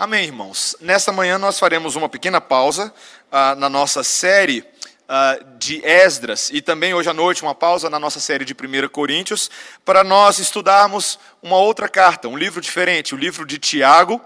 [0.00, 0.74] Amém, irmãos.
[0.80, 2.90] Nessa manhã nós faremos uma pequena pausa
[3.30, 7.98] uh, na nossa série uh, de Esdras e também hoje à noite uma pausa na
[7.98, 9.50] nossa série de 1 Coríntios
[9.84, 14.18] para nós estudarmos uma outra carta, um livro diferente, o livro de Tiago.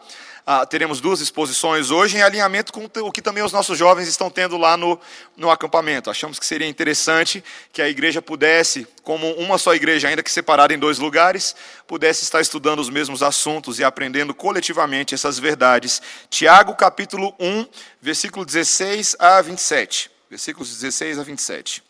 [0.47, 4.29] Uh, teremos duas exposições hoje em alinhamento com o que também os nossos jovens estão
[4.29, 5.01] tendo lá no,
[5.35, 6.11] no acampamento.
[6.11, 10.75] Achamos que seria interessante que a igreja pudesse, como uma só igreja, ainda que separada
[10.75, 11.55] em dois lugares,
[11.87, 16.03] pudesse estar estudando os mesmos assuntos e aprendendo coletivamente essas verdades.
[16.29, 17.67] Tiago, capítulo 1,
[18.03, 20.11] versículo 16 a 27.
[20.29, 21.84] Versículos 16 a 27.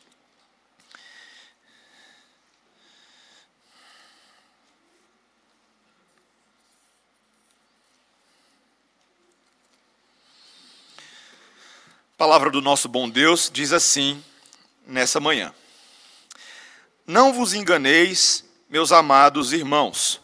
[12.14, 14.22] A palavra do nosso bom Deus diz assim
[14.86, 15.52] nessa manhã:
[17.04, 20.20] Não vos enganeis, meus amados irmãos.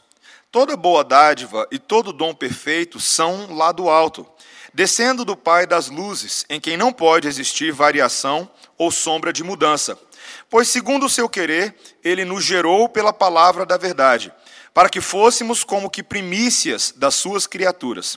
[0.52, 4.24] Toda boa dádiva e todo dom perfeito são lá do alto,
[4.72, 8.48] descendo do Pai das luzes, em quem não pode existir variação
[8.78, 9.98] ou sombra de mudança.
[10.48, 14.32] Pois, segundo o seu querer, ele nos gerou pela palavra da verdade,
[14.72, 18.16] para que fôssemos como que primícias das suas criaturas.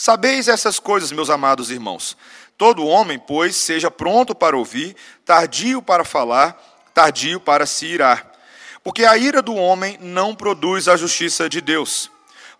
[0.00, 2.16] Sabeis essas coisas, meus amados irmãos.
[2.56, 6.56] Todo homem, pois, seja pronto para ouvir, tardio para falar,
[6.94, 8.30] tardio para se irar.
[8.84, 12.12] Porque a ira do homem não produz a justiça de Deus.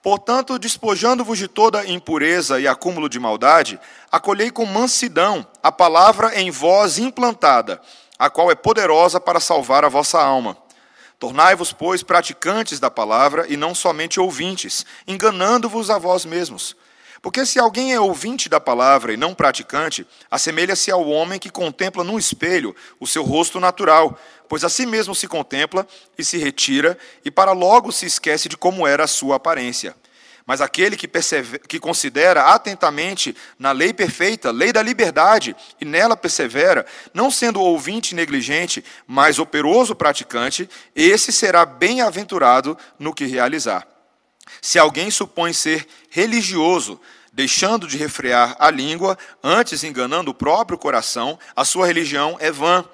[0.02, 3.78] Portanto, despojando-vos de toda impureza e acúmulo de maldade,
[4.10, 7.80] acolhei com mansidão a palavra em vós implantada,
[8.18, 10.56] a qual é poderosa para salvar a vossa alma.
[11.20, 16.74] Tornai-vos, pois, praticantes da palavra e não somente ouvintes, enganando-vos a vós mesmos.
[17.20, 22.04] Porque se alguém é ouvinte da palavra e não praticante, assemelha-se ao homem que contempla
[22.04, 26.96] num espelho o seu rosto natural, pois a si mesmo se contempla e se retira,
[27.24, 29.96] e para logo se esquece de como era a sua aparência.
[30.46, 31.06] Mas aquele que,
[31.68, 38.14] que considera atentamente na lei perfeita, lei da liberdade, e nela persevera, não sendo ouvinte
[38.14, 40.66] negligente, mas operoso praticante,
[40.96, 43.86] esse será bem-aventurado no que realizar.
[44.62, 46.98] Se alguém supõe ser religioso,
[47.38, 52.84] deixando de refrear a língua, antes enganando o próprio coração, a sua religião é vã.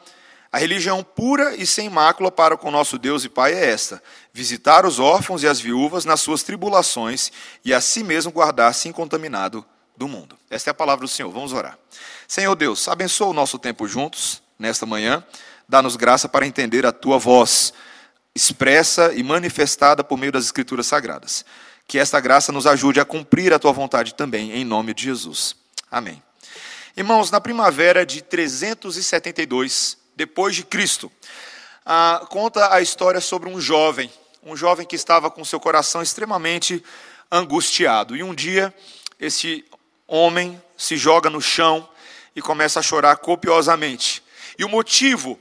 [0.52, 4.02] A religião pura e sem mácula para com nosso Deus e Pai é esta:
[4.34, 7.32] visitar os órfãos e as viúvas nas suas tribulações
[7.64, 9.64] e a si mesmo guardar-se incontaminado
[9.96, 10.36] do mundo.
[10.50, 11.32] Esta é a palavra do Senhor.
[11.32, 11.78] Vamos orar.
[12.28, 15.24] Senhor Deus, abençoa o nosso tempo juntos nesta manhã.
[15.66, 17.72] Dá-nos graça para entender a tua voz
[18.34, 21.46] expressa e manifestada por meio das Escrituras Sagradas.
[21.86, 25.54] Que esta graça nos ajude a cumprir a tua vontade também, em nome de Jesus.
[25.90, 26.22] Amém.
[26.96, 31.10] Irmãos, na primavera de 372 depois de Cristo,
[32.28, 34.10] conta a história sobre um jovem,
[34.42, 36.82] um jovem que estava com seu coração extremamente
[37.30, 38.16] angustiado.
[38.16, 38.72] E um dia,
[39.18, 39.64] esse
[40.06, 41.88] homem se joga no chão
[42.34, 44.22] e começa a chorar copiosamente.
[44.58, 45.38] E o motivo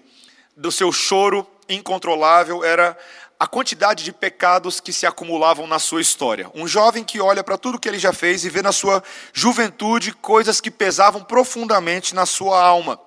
[0.56, 2.98] do seu choro incontrolável era
[3.44, 6.50] a quantidade de pecados que se acumulavam na sua história.
[6.56, 10.14] Um jovem que olha para tudo que ele já fez e vê na sua juventude
[10.14, 12.98] coisas que pesavam profundamente na sua alma.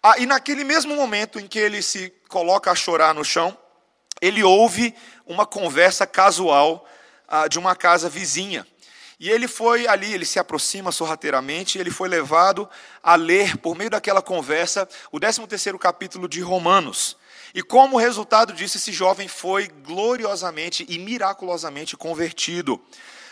[0.00, 3.58] Ah, e naquele mesmo momento em que ele se coloca a chorar no chão,
[4.20, 4.94] ele ouve
[5.26, 6.86] uma conversa casual
[7.26, 8.64] ah, de uma casa vizinha.
[9.18, 12.70] E ele foi ali, ele se aproxima sorrateiramente, ele foi levado
[13.02, 17.16] a ler, por meio daquela conversa, o 13 terceiro capítulo de Romanos.
[17.54, 22.80] E como resultado disso, esse jovem foi gloriosamente e miraculosamente convertido.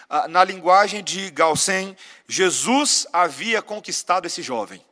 [0.09, 1.97] Ah, na linguagem de Galsen,
[2.29, 4.85] Jesus havia conquistado esse jovem.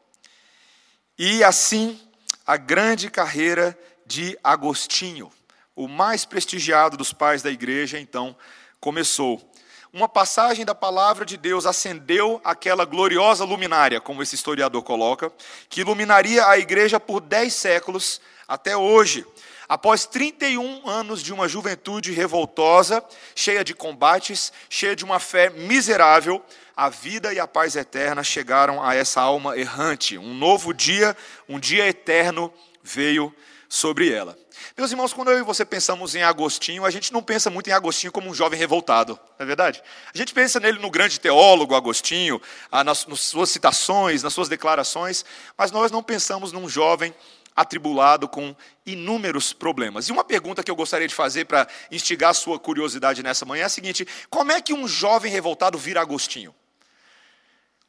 [1.18, 2.00] E assim,
[2.46, 5.30] a grande carreira de Agostinho,
[5.76, 8.34] o mais prestigiado dos pais da igreja, então
[8.80, 9.44] começou.
[9.90, 15.32] Uma passagem da palavra de Deus acendeu aquela gloriosa luminária, como esse historiador coloca,
[15.70, 19.26] que iluminaria a igreja por dez séculos até hoje,
[19.66, 23.02] após 31 anos de uma juventude revoltosa,
[23.34, 26.44] cheia de combates, cheia de uma fé miserável,
[26.76, 30.18] a vida e a paz eterna chegaram a essa alma errante.
[30.18, 31.16] Um novo dia,
[31.48, 32.52] um dia eterno
[32.82, 33.34] veio
[33.68, 34.36] sobre ela.
[34.76, 37.72] Meus irmãos, quando eu e você pensamos em Agostinho, a gente não pensa muito em
[37.72, 39.82] Agostinho como um jovem revoltado, não é verdade?
[40.12, 42.40] A gente pensa nele no grande teólogo Agostinho,
[42.72, 45.24] ah, nas, suas citações, nas suas declarações,
[45.56, 47.14] mas nós não pensamos num jovem
[47.54, 48.54] atribulado com
[48.86, 50.08] inúmeros problemas.
[50.08, 53.62] E uma pergunta que eu gostaria de fazer para instigar a sua curiosidade nessa manhã
[53.62, 56.54] é a seguinte: como é que um jovem revoltado vira Agostinho?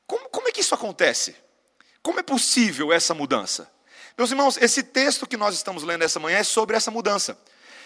[0.08, 1.36] Como, como é que isso acontece?
[2.02, 3.70] Como é possível essa mudança?
[4.20, 7.38] Meus irmãos, esse texto que nós estamos lendo essa manhã é sobre essa mudança.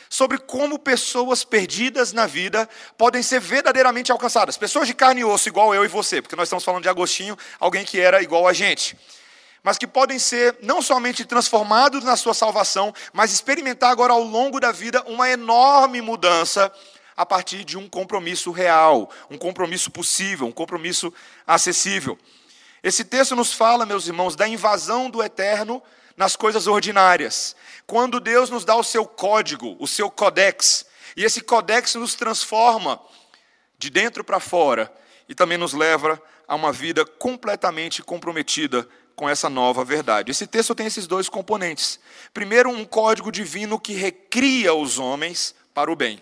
[0.09, 4.57] sobre como pessoas perdidas na vida podem ser verdadeiramente alcançadas.
[4.57, 7.37] Pessoas de carne e osso, igual eu e você, porque nós estamos falando de Agostinho,
[7.59, 8.97] alguém que era igual a gente.
[9.61, 14.59] Mas que podem ser não somente transformados na sua salvação, mas experimentar agora ao longo
[14.59, 16.71] da vida uma enorme mudança
[17.15, 21.13] a partir de um compromisso real, um compromisso possível, um compromisso
[21.45, 22.17] acessível.
[22.83, 25.81] Esse texto nos fala, meus irmãos, da invasão do eterno
[26.17, 27.55] nas coisas ordinárias.
[27.87, 30.85] Quando Deus nos dá o seu código, o seu codex,
[31.15, 32.99] e esse codex nos transforma
[33.77, 34.93] de dentro para fora
[35.29, 40.31] e também nos leva a uma vida completamente comprometida com essa nova verdade.
[40.31, 41.99] Esse texto tem esses dois componentes.
[42.33, 46.21] Primeiro, um código divino que recria os homens para o bem.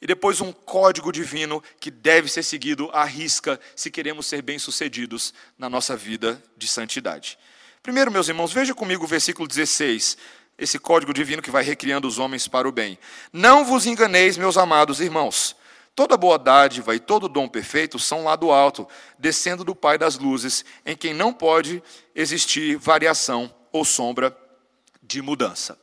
[0.00, 5.34] E depois, um código divino que deve ser seguido à risca se queremos ser bem-sucedidos
[5.58, 7.38] na nossa vida de santidade.
[7.82, 10.16] Primeiro, meus irmãos, veja comigo o versículo 16
[10.58, 12.98] esse código divino que vai recriando os homens para o bem.
[13.32, 15.54] Não vos enganeis, meus amados irmãos.
[15.94, 18.86] Toda boa dádiva e todo dom perfeito são lá do alto,
[19.18, 21.82] descendo do Pai das luzes, em quem não pode
[22.14, 24.36] existir variação ou sombra
[25.02, 25.78] de mudança.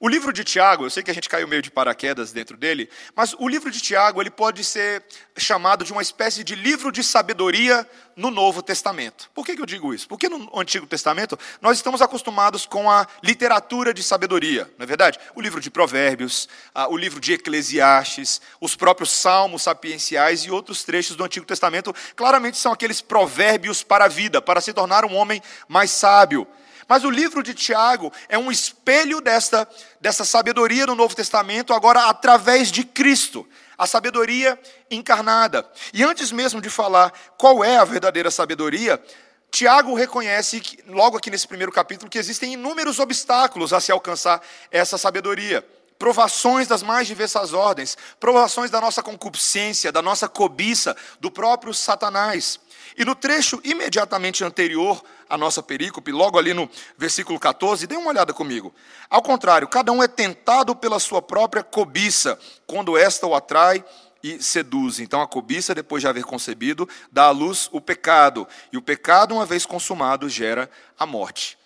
[0.00, 2.90] O livro de Tiago, eu sei que a gente caiu meio de paraquedas dentro dele,
[3.14, 5.04] mas o livro de Tiago ele pode ser
[5.36, 9.30] chamado de uma espécie de livro de sabedoria no Novo Testamento.
[9.32, 10.08] Por que, que eu digo isso?
[10.08, 15.18] Porque no Antigo Testamento nós estamos acostumados com a literatura de sabedoria, não é verdade?
[15.32, 16.48] O livro de Provérbios,
[16.88, 22.58] o livro de Eclesiastes, os próprios Salmos sapienciais e outros trechos do Antigo Testamento claramente
[22.58, 26.48] são aqueles provérbios para a vida, para se tornar um homem mais sábio.
[26.88, 29.68] Mas o livro de Tiago é um espelho desta,
[30.00, 33.46] dessa sabedoria do Novo Testamento, agora através de Cristo,
[33.76, 34.58] a sabedoria
[34.90, 35.68] encarnada.
[35.92, 39.02] E antes mesmo de falar qual é a verdadeira sabedoria,
[39.50, 44.98] Tiago reconhece, logo aqui nesse primeiro capítulo, que existem inúmeros obstáculos a se alcançar essa
[44.98, 45.64] sabedoria.
[46.04, 52.60] Provações das mais diversas ordens, provações da nossa concupiscência, da nossa cobiça, do próprio Satanás.
[52.94, 56.68] E no trecho imediatamente anterior à nossa perícope, logo ali no
[56.98, 58.70] versículo 14, dê uma olhada comigo.
[59.08, 63.82] Ao contrário, cada um é tentado pela sua própria cobiça, quando esta o atrai
[64.22, 65.00] e seduz.
[65.00, 69.32] Então a cobiça, depois de haver concebido, dá à luz o pecado, e o pecado,
[69.32, 71.56] uma vez consumado, gera a morte.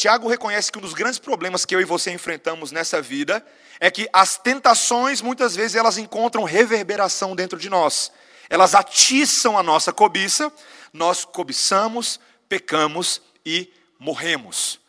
[0.00, 3.44] Tiago reconhece que um dos grandes problemas que eu e você enfrentamos nessa vida
[3.78, 8.10] é que as tentações, muitas vezes, elas encontram reverberação dentro de nós
[8.50, 10.52] elas atiçam a nossa cobiça,
[10.92, 12.18] nós cobiçamos,
[12.48, 14.80] pecamos e morremos.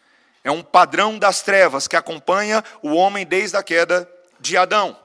[0.44, 4.10] É um padrão das trevas que acompanha o homem desde a queda
[4.40, 4.98] de Adão.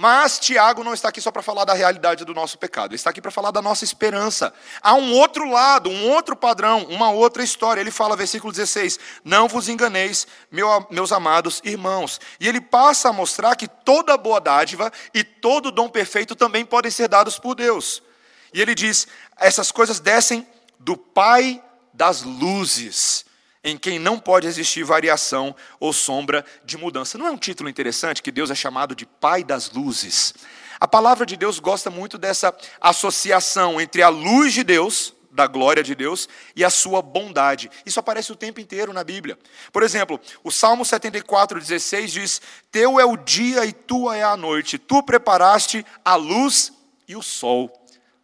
[0.00, 3.10] Mas Tiago não está aqui só para falar da realidade do nosso pecado, ele está
[3.10, 4.54] aqui para falar da nossa esperança.
[4.80, 7.80] Há um outro lado, um outro padrão, uma outra história.
[7.80, 12.20] Ele fala, versículo 16: Não vos enganeis, meu, meus amados irmãos.
[12.38, 16.92] E ele passa a mostrar que toda boa dádiva e todo dom perfeito também podem
[16.92, 18.00] ser dados por Deus.
[18.54, 20.46] E ele diz: essas coisas descem
[20.78, 21.60] do Pai
[21.92, 23.26] das luzes
[23.68, 27.18] em quem não pode existir variação ou sombra de mudança.
[27.18, 30.34] Não é um título interessante que Deus é chamado de Pai das Luzes?
[30.80, 35.82] A palavra de Deus gosta muito dessa associação entre a luz de Deus, da glória
[35.82, 37.70] de Deus, e a sua bondade.
[37.84, 39.38] Isso aparece o tempo inteiro na Bíblia.
[39.72, 44.36] Por exemplo, o Salmo 74, 16 diz: Teu é o dia e tua é a
[44.36, 46.72] noite, tu preparaste a luz
[47.06, 47.72] e o sol.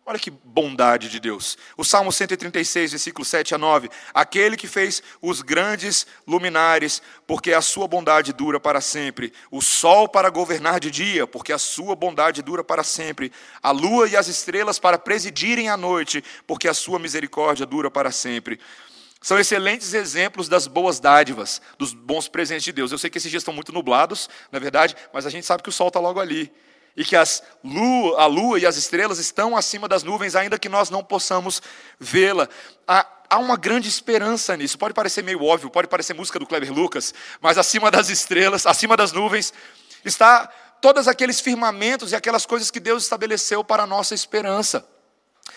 [0.06, 1.56] Olha que bondade de Deus.
[1.79, 3.89] O Salmo 136, versículo 7 a 9.
[4.13, 9.32] Aquele que fez os grandes luminares, porque a sua bondade dura para sempre.
[9.51, 13.32] O sol para governar de dia, porque a sua bondade dura para sempre.
[13.63, 18.11] A lua e as estrelas para presidirem a noite, porque a sua misericórdia dura para
[18.11, 18.61] sempre.
[19.23, 22.93] São excelentes exemplos das boas dádivas, dos bons presentes de Deus.
[22.93, 25.70] Eu sei que esses dias estão muito nublados, na verdade, mas a gente sabe que
[25.70, 26.53] o sol está logo ali
[26.96, 30.69] e que as lua, a lua e as estrelas estão acima das nuvens, ainda que
[30.69, 31.60] nós não possamos
[31.98, 32.48] vê-la.
[32.86, 34.79] Há, há uma grande esperança nisso.
[34.79, 38.96] Pode parecer meio óbvio, pode parecer música do Kleber Lucas, mas acima das estrelas, acima
[38.96, 39.53] das nuvens,
[40.05, 40.48] está
[40.81, 44.86] todos aqueles firmamentos e aquelas coisas que Deus estabeleceu para a nossa esperança.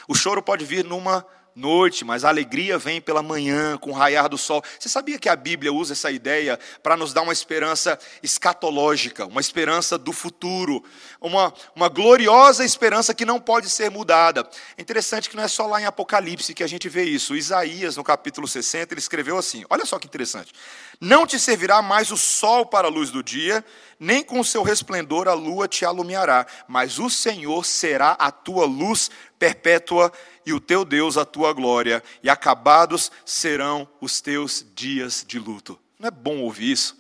[0.08, 1.26] O choro pode vir numa
[1.58, 4.64] noite, mas a alegria vem pela manhã, com o raiar do sol.
[4.80, 9.42] Você sabia que a Bíblia usa essa ideia para nos dar uma esperança escatológica, uma
[9.42, 10.84] esperança do futuro,
[11.20, 14.48] uma, uma gloriosa esperança que não pode ser mudada.
[14.78, 17.36] É interessante que não é só lá em Apocalipse que a gente vê isso.
[17.36, 20.54] Isaías, no capítulo 60, ele escreveu assim: olha só que interessante.
[21.02, 23.64] Não te servirá mais o sol para a luz do dia,
[24.00, 29.10] nem com seu resplendor a lua te alumiará, mas o Senhor será a tua luz
[29.40, 30.12] perpétua
[30.46, 35.80] e o teu Deus a tua glória, e acabados serão os teus dias de luto.
[36.00, 36.98] Não é bom ouvir isso?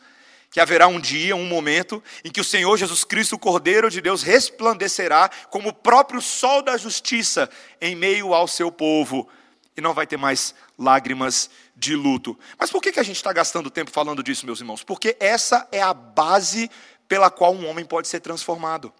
[0.49, 4.01] que haverá um dia, um momento, em que o Senhor Jesus Cristo, o Cordeiro de
[4.01, 7.47] Deus, resplandecerá como o próprio sol da justiça
[7.79, 9.29] em meio ao seu povo,
[9.75, 12.37] e não vai ter mais lágrimas de luto.
[12.57, 14.83] Mas por que a gente está gastando tempo falando disso, meus irmãos?
[14.83, 16.69] Porque essa é a base
[17.07, 18.91] pela qual um homem pode ser transformado.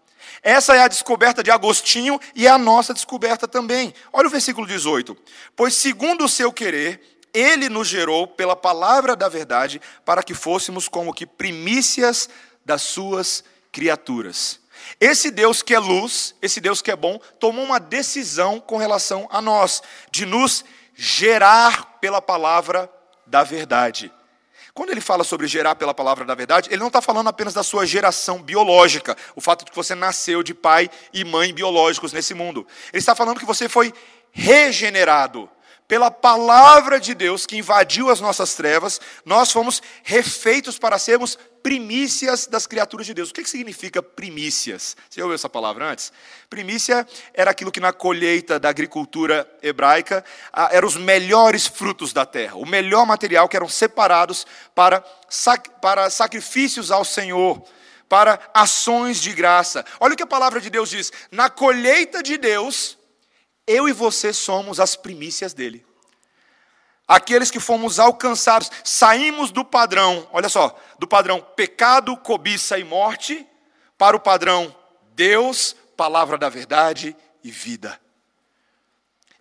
[0.43, 3.93] Essa é a descoberta de Agostinho e é a nossa descoberta também.
[4.13, 5.17] Olha o versículo 18.
[5.55, 7.01] Pois, segundo o seu querer,
[7.34, 12.29] ele nos gerou pela palavra da verdade para que fôssemos como que primícias
[12.63, 14.60] das suas criaturas.
[15.00, 19.27] Esse Deus que é luz, esse Deus que é bom, tomou uma decisão com relação
[19.31, 19.81] a nós,
[20.12, 20.63] de nos
[20.96, 22.90] gerar pela palavra
[23.26, 24.10] da verdade.
[24.74, 27.64] Quando ele fala sobre gerar pela palavra da verdade, ele não está falando apenas da
[27.64, 32.34] sua geração biológica, o fato de que você nasceu de pai e mãe biológicos nesse
[32.34, 32.66] mundo.
[32.94, 33.94] Ele está falando que você foi
[34.32, 35.50] regenerado
[35.88, 42.46] pela palavra de Deus que invadiu as nossas trevas, nós fomos refeitos para sermos primícias
[42.46, 43.29] das criaturas de Deus.
[43.29, 44.98] O que significa primícias?
[45.10, 46.12] Você ouviu essa palavra antes?
[46.50, 50.24] Primícia era aquilo que na colheita da agricultura hebraica
[50.72, 55.01] eram os melhores frutos da terra, o melhor material que eram separados para,
[55.82, 57.63] para sacrifícios ao Senhor,
[58.10, 59.86] para ações de graça.
[60.00, 62.97] Olha o que a palavra de Deus diz: na colheita de Deus,
[63.68, 65.86] eu e você somos as primícias dele.
[67.08, 73.46] Aqueles que fomos alcançados, saímos do padrão, olha só, do padrão pecado, cobiça e morte,
[73.98, 74.76] para o padrão
[75.14, 78.00] Deus, palavra da verdade e vida.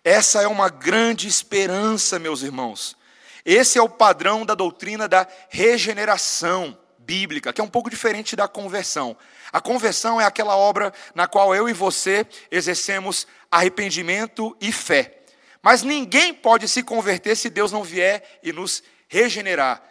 [0.03, 2.95] Essa é uma grande esperança, meus irmãos.
[3.43, 8.49] Esse é o padrão da doutrina da regeneração bíblica, que é um pouco diferente da
[8.49, 9.15] conversão.
[9.53, 15.19] A conversão é aquela obra na qual eu e você exercemos arrependimento e fé.
[15.61, 19.81] Mas ninguém pode se converter se Deus não vier e nos regenerar.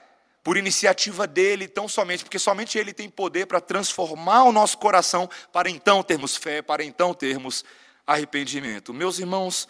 [0.44, 5.28] Por iniciativa dele, tão somente, porque somente ele tem poder para transformar o nosso coração,
[5.50, 7.64] para então termos fé, para então termos
[8.06, 8.92] arrependimento.
[8.92, 9.66] Meus irmãos,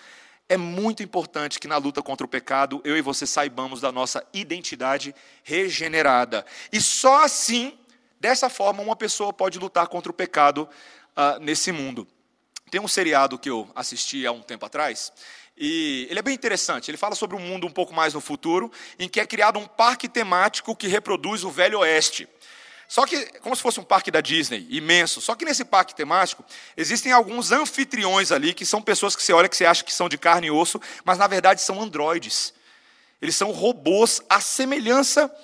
[0.48, 4.24] é muito importante que na luta contra o pecado, eu e você saibamos da nossa
[4.32, 6.46] identidade regenerada.
[6.72, 7.76] E só assim,
[8.20, 10.68] dessa forma, uma pessoa pode lutar contra o pecado
[11.16, 12.06] uh, nesse mundo.
[12.70, 15.12] Tem um seriado que eu assisti há um tempo atrás,
[15.56, 16.90] e ele é bem interessante.
[16.90, 19.66] Ele fala sobre um mundo um pouco mais no futuro, em que é criado um
[19.66, 22.28] parque temático que reproduz o Velho Oeste.
[22.88, 25.20] Só que, como se fosse um parque da Disney, imenso.
[25.20, 26.44] Só que nesse parque temático,
[26.76, 30.08] existem alguns anfitriões ali, que são pessoas que você olha que você acha que são
[30.08, 32.54] de carne e osso, mas na verdade são androides.
[33.20, 35.34] Eles são robôs à semelhança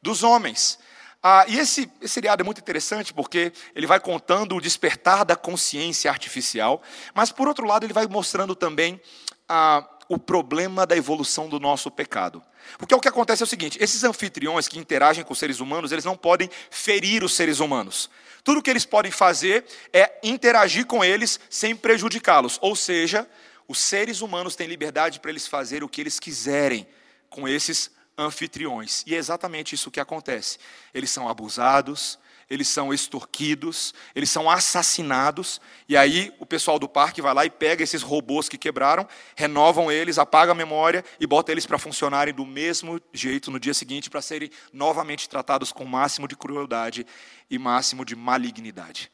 [0.00, 0.78] dos homens.
[1.22, 5.36] Ah, e esse, esse seriado é muito interessante porque ele vai contando o despertar da
[5.36, 6.82] consciência artificial,
[7.14, 9.00] mas por outro lado ele vai mostrando também
[9.48, 12.42] ah, o problema da evolução do nosso pecado.
[12.76, 15.90] Porque o que acontece é o seguinte: esses anfitriões que interagem com os seres humanos,
[15.90, 18.10] eles não podem ferir os seres humanos.
[18.44, 22.58] Tudo que eles podem fazer é interagir com eles sem prejudicá-los.
[22.60, 23.26] Ou seja,
[23.66, 26.86] os seres humanos têm liberdade para eles fazer o que eles quiserem
[27.30, 29.02] com esses anfitriões.
[29.06, 30.58] E é exatamente isso que acontece.
[30.92, 32.18] Eles são abusados,
[32.52, 37.50] eles são extorquidos, eles são assassinados, e aí o pessoal do parque vai lá e
[37.50, 42.34] pega esses robôs que quebraram, renovam eles, apaga a memória e bota eles para funcionarem
[42.34, 47.06] do mesmo jeito no dia seguinte para serem novamente tratados com o máximo de crueldade
[47.50, 49.10] e máximo de malignidade.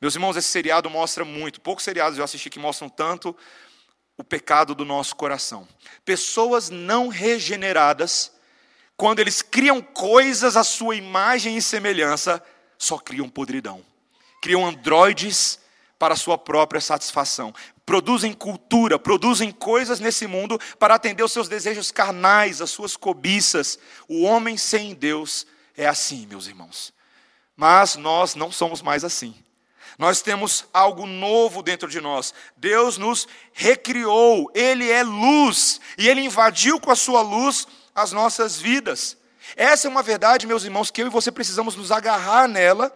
[0.00, 3.36] Meus irmãos, esse seriado mostra muito, poucos seriados eu assisti que mostram tanto
[4.16, 5.66] o pecado do nosso coração.
[6.04, 8.30] Pessoas não regeneradas,
[8.96, 12.40] quando eles criam coisas à sua imagem e semelhança,
[12.78, 13.84] só criam podridão.
[14.40, 15.58] Criam androides
[15.98, 17.52] para sua própria satisfação.
[17.84, 23.78] Produzem cultura, produzem coisas nesse mundo para atender os seus desejos carnais, as suas cobiças.
[24.06, 26.92] O homem sem Deus é assim, meus irmãos.
[27.56, 29.34] Mas nós não somos mais assim.
[29.98, 32.32] Nós temos algo novo dentro de nós.
[32.56, 38.60] Deus nos recriou, Ele é luz, e Ele invadiu com a sua luz as nossas
[38.60, 39.16] vidas.
[39.56, 42.94] Essa é uma verdade, meus irmãos, que eu e você precisamos nos agarrar nela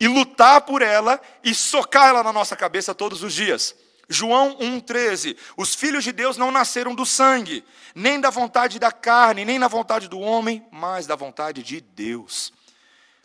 [0.00, 3.74] e lutar por ela e socar ela na nossa cabeça todos os dias.
[4.08, 7.64] João 1,13: Os filhos de Deus não nasceram do sangue,
[7.94, 12.52] nem da vontade da carne, nem na vontade do homem, mas da vontade de Deus.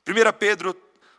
[0.05, 0.75] 1 Pedro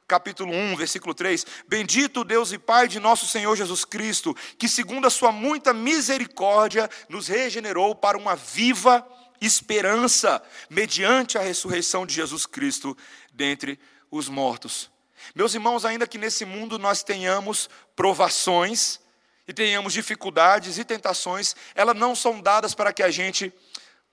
[0.06, 5.06] capítulo 1, versículo 3: Bendito Deus e Pai de nosso Senhor Jesus Cristo, que segundo
[5.06, 9.06] a sua muita misericórdia nos regenerou para uma viva
[9.46, 12.96] esperança mediante a ressurreição de Jesus Cristo
[13.32, 13.78] dentre
[14.10, 14.90] os mortos.
[15.34, 19.00] Meus irmãos, ainda que nesse mundo nós tenhamos provações
[19.46, 23.52] e tenhamos dificuldades e tentações, elas não são dadas para que a gente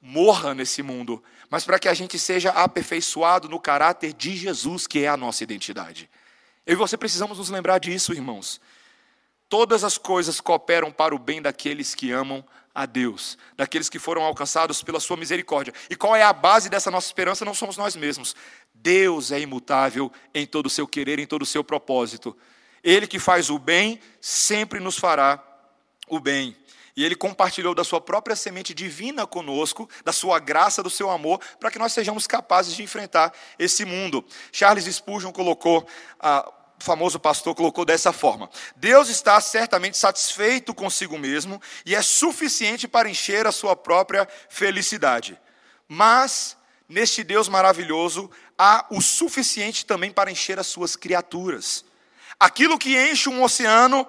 [0.02, 5.04] morra nesse mundo, mas para que a gente seja aperfeiçoado no caráter de Jesus, que
[5.04, 6.10] é a nossa identidade.
[6.66, 8.60] Eu e você precisamos nos lembrar disso, irmãos.
[9.48, 14.24] Todas as coisas cooperam para o bem daqueles que amam a Deus, daqueles que foram
[14.24, 15.74] alcançados pela sua misericórdia.
[15.90, 17.46] E qual é a base dessa nossa esperança?
[17.46, 18.36] Não somos nós mesmos.
[18.74, 22.36] Deus é imutável em todo o seu querer, em todo o seu propósito.
[22.84, 25.42] Ele que faz o bem sempre nos fará
[26.08, 26.56] o bem.
[26.96, 31.40] E ele compartilhou da sua própria semente divina conosco, da sua graça, do seu amor,
[31.60, 34.26] para que nós sejamos capazes de enfrentar esse mundo.
[34.52, 35.88] Charles Spurgeon colocou,
[36.20, 36.52] ah,
[36.82, 43.10] famoso pastor colocou dessa forma: Deus está certamente satisfeito consigo mesmo e é suficiente para
[43.10, 45.40] encher a sua própria felicidade.
[45.88, 46.58] Mas
[46.88, 51.86] neste Deus maravilhoso há o suficiente também para encher as suas criaturas.
[52.40, 54.08] Aquilo que enche um oceano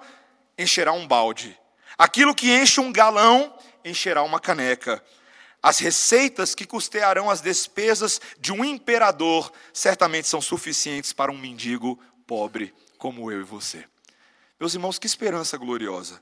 [0.57, 1.57] encherá um balde.
[1.97, 3.53] Aquilo que enche um galão
[3.85, 5.03] encherá uma caneca.
[5.61, 11.97] As receitas que custearão as despesas de um imperador certamente são suficientes para um mendigo
[12.27, 13.85] pobre como eu e você.
[14.59, 16.21] Meus irmãos, que esperança gloriosa.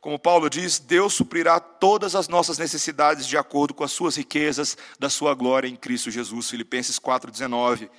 [0.00, 4.76] Como Paulo diz, Deus suprirá todas as nossas necessidades de acordo com as suas riquezas
[4.98, 6.50] da sua glória em Cristo Jesus.
[6.50, 7.90] Filipenses 4:19.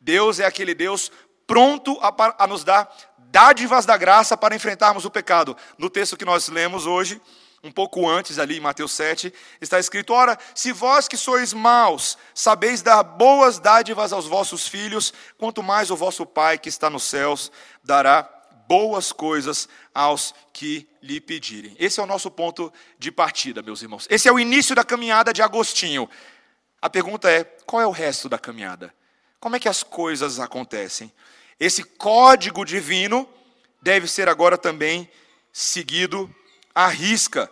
[0.00, 1.12] Deus é aquele Deus
[1.46, 5.56] pronto a, a nos dar dádivas da graça para enfrentarmos o pecado.
[5.78, 7.20] No texto que nós lemos hoje,
[7.64, 12.18] um pouco antes ali em Mateus 7, está escrito: Ora, se vós que sois maus,
[12.34, 17.04] sabeis dar boas dádivas aos vossos filhos, quanto mais o vosso Pai que está nos
[17.04, 17.50] céus
[17.82, 18.30] dará
[18.68, 21.74] boas coisas aos que lhe pedirem.
[21.78, 24.06] Esse é o nosso ponto de partida, meus irmãos.
[24.10, 26.08] Esse é o início da caminhada de Agostinho.
[26.82, 28.94] A pergunta é: qual é o resto da caminhada?
[29.40, 31.10] Como é que as coisas acontecem?
[31.58, 33.26] Esse código divino
[33.80, 35.08] deve ser agora também
[35.50, 36.34] seguido
[36.74, 37.50] à risca.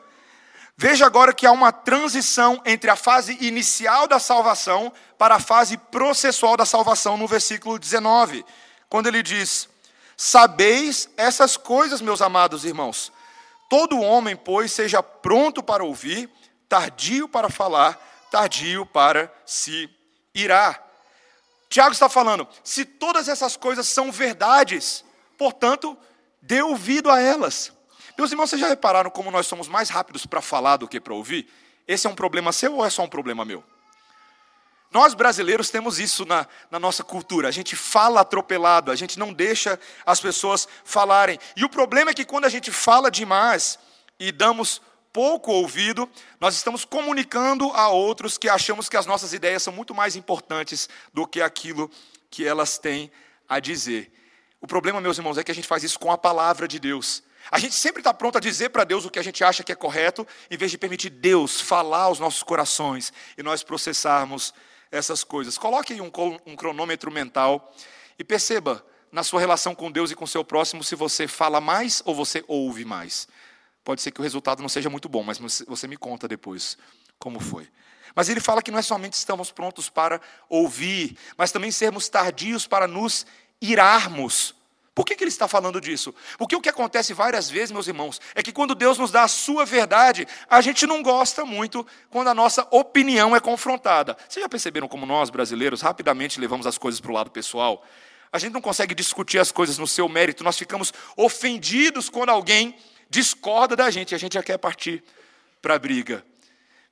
[0.76, 5.76] Veja agora que há uma transição entre a fase inicial da salvação para a fase
[5.76, 8.44] processual da salvação no versículo 19,
[8.88, 9.68] quando ele diz:
[10.16, 13.12] Sabeis essas coisas, meus amados irmãos.
[13.68, 16.28] Todo homem, pois, seja pronto para ouvir,
[16.68, 17.94] tardio para falar,
[18.30, 19.88] tardio para se
[20.34, 20.82] irar.
[21.68, 25.04] Tiago está falando: se todas essas coisas são verdades,
[25.38, 25.96] portanto,
[26.40, 27.72] dê ouvido a elas.
[28.16, 31.14] Meus irmãos, vocês já repararam como nós somos mais rápidos para falar do que para
[31.14, 31.48] ouvir?
[31.88, 33.64] Esse é um problema seu ou é só um problema meu?
[34.92, 37.48] Nós brasileiros temos isso na, na, nossa cultura.
[37.48, 41.38] A gente fala atropelado, a gente não deixa as pessoas falarem.
[41.56, 43.78] E o problema é que quando a gente fala demais
[44.20, 49.62] e damos pouco ouvido, nós estamos comunicando a outros que achamos que as nossas ideias
[49.62, 51.90] são muito mais importantes do que aquilo
[52.30, 53.10] que elas têm
[53.48, 54.12] a dizer.
[54.60, 57.22] O problema, meus irmãos, é que a gente faz isso com a palavra de Deus.
[57.50, 59.72] A gente sempre está pronto a dizer para Deus o que a gente acha que
[59.72, 64.54] é correto, em vez de permitir Deus falar aos nossos corações e nós processarmos
[64.90, 65.58] essas coisas.
[65.58, 66.10] Coloque um,
[66.46, 67.74] um cronômetro mental
[68.18, 72.02] e perceba na sua relação com Deus e com seu próximo se você fala mais
[72.04, 73.28] ou você ouve mais.
[73.84, 76.78] Pode ser que o resultado não seja muito bom, mas você me conta depois
[77.18, 77.68] como foi.
[78.14, 82.66] Mas ele fala que não é somente estamos prontos para ouvir, mas também sermos tardios
[82.66, 83.26] para nos
[83.60, 84.54] irarmos.
[84.94, 86.14] Por que, que ele está falando disso?
[86.36, 89.28] Porque o que acontece várias vezes, meus irmãos, é que quando Deus nos dá a
[89.28, 94.16] sua verdade, a gente não gosta muito quando a nossa opinião é confrontada.
[94.28, 97.82] Vocês já perceberam como nós, brasileiros, rapidamente levamos as coisas para o lado pessoal?
[98.30, 102.76] A gente não consegue discutir as coisas no seu mérito, nós ficamos ofendidos quando alguém
[103.08, 105.02] discorda da gente e a gente já quer partir
[105.62, 106.24] para a briga.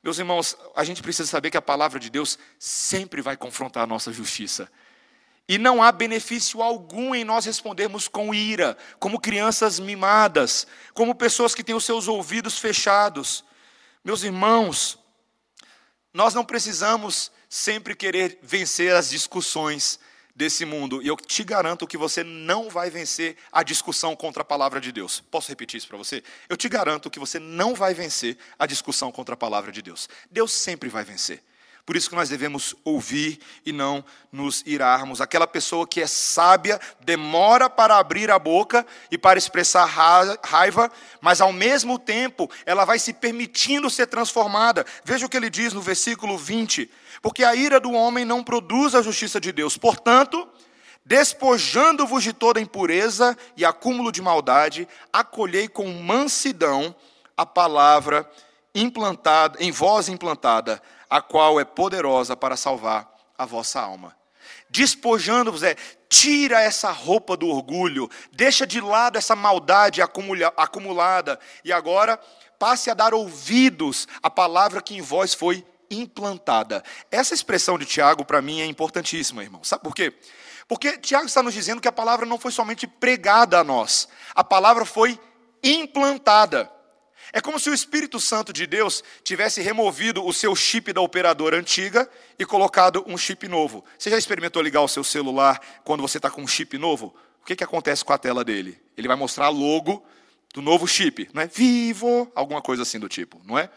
[0.02, 3.86] Meus irmãos, a gente precisa saber que a palavra de Deus sempre vai confrontar a
[3.86, 4.70] nossa justiça.
[5.50, 11.56] E não há benefício algum em nós respondermos com ira, como crianças mimadas, como pessoas
[11.56, 13.42] que têm os seus ouvidos fechados.
[14.04, 14.96] Meus irmãos,
[16.14, 19.98] nós não precisamos sempre querer vencer as discussões
[20.36, 21.02] desse mundo.
[21.02, 24.92] E eu te garanto que você não vai vencer a discussão contra a palavra de
[24.92, 25.18] Deus.
[25.18, 26.22] Posso repetir isso para você?
[26.48, 30.08] Eu te garanto que você não vai vencer a discussão contra a palavra de Deus.
[30.30, 31.42] Deus sempre vai vencer.
[31.90, 35.20] Por isso que nós devemos ouvir e não nos irarmos.
[35.20, 40.88] Aquela pessoa que é sábia demora para abrir a boca e para expressar raiva,
[41.20, 44.86] mas ao mesmo tempo ela vai se permitindo ser transformada.
[45.04, 46.88] Veja o que ele diz no versículo 20:
[47.20, 49.76] Porque a ira do homem não produz a justiça de Deus.
[49.76, 50.48] Portanto,
[51.04, 56.94] despojando-vos de toda impureza e acúmulo de maldade, acolhei com mansidão
[57.36, 58.30] a palavra
[58.72, 64.16] implantada, em voz implantada a qual é poderosa para salvar a vossa alma.
[64.70, 65.74] Despojando-vos é,
[66.08, 72.18] tira essa roupa do orgulho, deixa de lado essa maldade acumulada, e agora
[72.58, 76.84] passe a dar ouvidos à palavra que em vós foi implantada.
[77.10, 79.64] Essa expressão de Tiago, para mim, é importantíssima, irmão.
[79.64, 80.14] Sabe por quê?
[80.68, 84.44] Porque Tiago está nos dizendo que a palavra não foi somente pregada a nós, a
[84.44, 85.18] palavra foi
[85.64, 86.70] implantada.
[87.32, 91.56] É como se o Espírito Santo de Deus tivesse removido o seu chip da operadora
[91.56, 93.84] antiga e colocado um chip novo.
[93.98, 97.14] Você já experimentou ligar o seu celular quando você está com um chip novo?
[97.40, 98.80] O que, que acontece com a tela dele?
[98.96, 100.04] Ele vai mostrar logo
[100.52, 101.46] do novo chip, não é?
[101.46, 103.70] Vivo, alguma coisa assim do tipo, não é?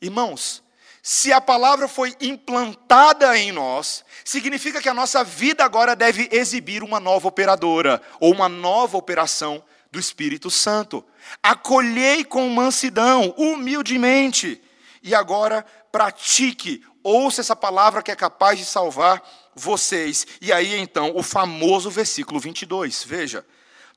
[0.00, 0.62] Irmãos,
[1.02, 6.82] se a palavra foi implantada em nós, significa que a nossa vida agora deve exibir
[6.82, 11.04] uma nova operadora ou uma nova operação do Espírito Santo.
[11.42, 14.60] Acolhei com mansidão, humildemente,
[15.02, 19.22] e agora pratique, ouça essa palavra que é capaz de salvar
[19.54, 20.26] vocês.
[20.40, 23.44] E aí então, o famoso versículo 22, veja: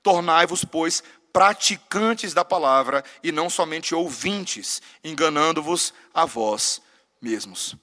[0.01, 6.82] Tornai-vos, pois, praticantes da palavra e não somente ouvintes, enganando-vos a vós
[7.21, 7.75] mesmos.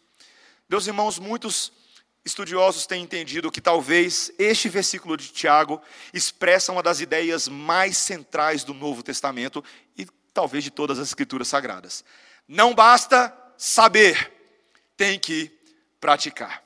[0.69, 1.73] Meus irmãos, muitos
[2.29, 5.81] estudiosos têm entendido que talvez este versículo de Tiago
[6.13, 9.65] expressa uma das ideias mais centrais do Novo Testamento
[9.97, 12.05] e talvez de todas as escrituras sagradas.
[12.47, 14.33] Não basta saber,
[14.97, 15.51] tem que
[16.01, 16.63] praticar.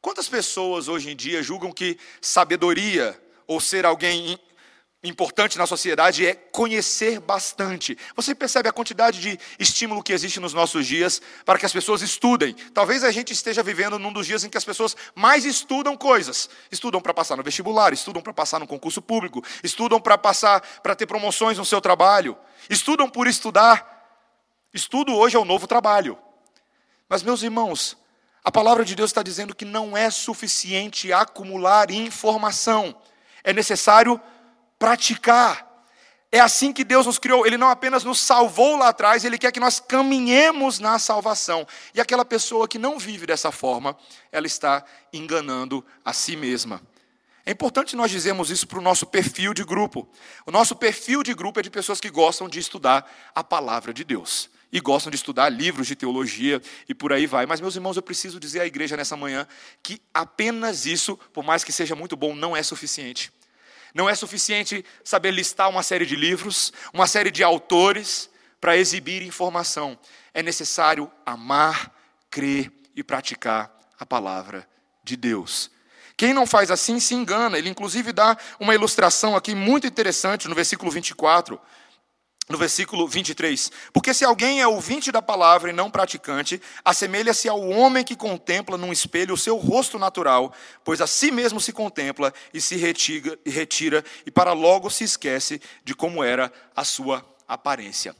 [0.00, 4.38] Quantas pessoas hoje em dia julgam que sabedoria ou ser alguém
[5.04, 7.96] importante na sociedade é conhecer bastante.
[8.16, 12.02] Você percebe a quantidade de estímulo que existe nos nossos dias para que as pessoas
[12.02, 12.52] estudem.
[12.74, 16.50] Talvez a gente esteja vivendo num dos dias em que as pessoas mais estudam coisas.
[16.70, 20.96] Estudam para passar no vestibular, estudam para passar no concurso público, estudam para passar para
[20.96, 22.36] ter promoções no seu trabalho,
[22.68, 23.96] estudam por estudar.
[24.74, 26.18] Estudo hoje é o novo trabalho.
[27.08, 27.96] Mas meus irmãos,
[28.42, 33.00] a palavra de Deus está dizendo que não é suficiente acumular informação.
[33.44, 34.20] É necessário
[34.78, 35.66] praticar.
[36.30, 37.46] É assim que Deus nos criou.
[37.46, 41.66] Ele não apenas nos salvou lá atrás, Ele quer que nós caminhemos na salvação.
[41.94, 43.96] E aquela pessoa que não vive dessa forma,
[44.30, 46.82] ela está enganando a si mesma.
[47.46, 50.06] É importante nós dizermos isso para o nosso perfil de grupo.
[50.44, 54.04] O nosso perfil de grupo é de pessoas que gostam de estudar a palavra de
[54.04, 54.50] Deus.
[54.70, 57.46] E gostam de estudar livros de teologia e por aí vai.
[57.46, 59.48] Mas, meus irmãos, eu preciso dizer à igreja nessa manhã
[59.82, 63.32] que apenas isso, por mais que seja muito bom, não é suficiente.
[63.94, 69.22] Não é suficiente saber listar uma série de livros, uma série de autores para exibir
[69.22, 69.98] informação.
[70.34, 71.94] É necessário amar,
[72.30, 74.68] crer e praticar a palavra
[75.02, 75.70] de Deus.
[76.16, 77.56] Quem não faz assim se engana.
[77.56, 81.60] Ele, inclusive, dá uma ilustração aqui muito interessante no versículo 24
[82.48, 83.70] no versículo 23.
[83.92, 88.78] Porque se alguém é ouvinte da palavra e não praticante, assemelha-se ao homem que contempla
[88.78, 93.38] num espelho o seu rosto natural, pois a si mesmo se contempla e se retira,
[93.44, 98.14] e retira e para logo se esquece de como era a sua aparência.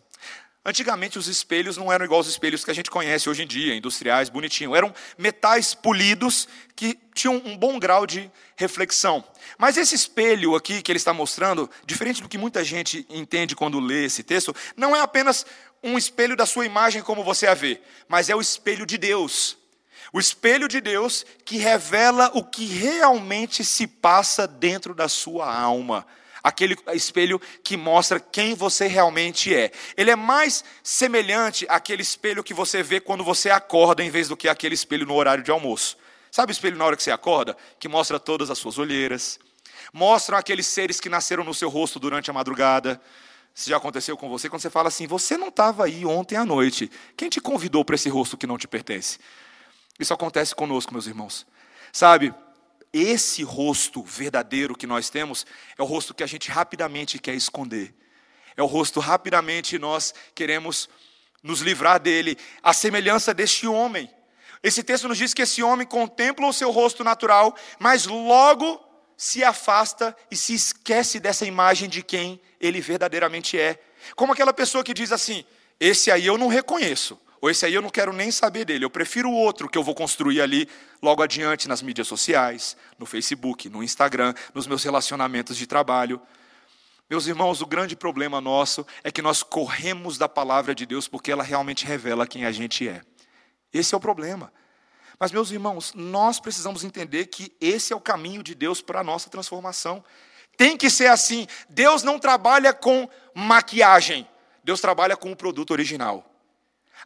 [0.65, 3.75] Antigamente os espelhos não eram igual aos espelhos que a gente conhece hoje em dia,
[3.75, 4.77] industriais, bonitinhos.
[4.77, 9.25] Eram metais polidos que tinham um bom grau de reflexão.
[9.57, 13.81] Mas esse espelho aqui que ele está mostrando, diferente do que muita gente entende quando
[13.81, 15.47] lê esse texto, não é apenas
[15.83, 19.57] um espelho da sua imagem como você a vê, mas é o espelho de Deus.
[20.13, 26.07] O espelho de Deus que revela o que realmente se passa dentro da sua alma
[26.43, 29.71] aquele espelho que mostra quem você realmente é.
[29.97, 34.37] Ele é mais semelhante àquele espelho que você vê quando você acorda, em vez do
[34.37, 35.97] que aquele espelho no horário de almoço.
[36.31, 37.57] Sabe o espelho na hora que você acorda?
[37.79, 39.39] Que mostra todas as suas olheiras,
[39.93, 43.01] mostram aqueles seres que nasceram no seu rosto durante a madrugada.
[43.55, 46.45] Isso já aconteceu com você quando você fala assim: você não estava aí ontem à
[46.45, 46.91] noite.
[47.17, 49.19] Quem te convidou para esse rosto que não te pertence?
[49.99, 51.47] Isso acontece conosco, meus irmãos.
[51.93, 52.33] Sabe,
[52.93, 55.47] esse rosto verdadeiro que nós temos
[55.77, 57.95] é o rosto que a gente rapidamente quer esconder.
[58.57, 60.89] É o rosto rapidamente nós queremos
[61.43, 64.11] nos livrar dele, a semelhança deste homem.
[64.63, 68.85] Esse texto nos diz que esse homem contempla o seu rosto natural, mas logo
[69.17, 73.81] se afasta e se esquece dessa imagem de quem ele verdadeiramente é.
[74.17, 75.45] Como aquela pessoa que diz assim:
[75.79, 77.21] Esse aí eu não reconheço.
[77.41, 79.85] Ou esse aí eu não quero nem saber dele, eu prefiro o outro que eu
[79.85, 80.69] vou construir ali
[81.01, 86.21] logo adiante nas mídias sociais, no Facebook, no Instagram, nos meus relacionamentos de trabalho.
[87.09, 91.31] Meus irmãos, o grande problema nosso é que nós corremos da palavra de Deus porque
[91.31, 93.03] ela realmente revela quem a gente é.
[93.73, 94.53] Esse é o problema.
[95.19, 99.05] Mas, meus irmãos, nós precisamos entender que esse é o caminho de Deus para a
[99.05, 100.05] nossa transformação.
[100.57, 101.47] Tem que ser assim.
[101.69, 104.29] Deus não trabalha com maquiagem,
[104.63, 106.28] Deus trabalha com o produto original.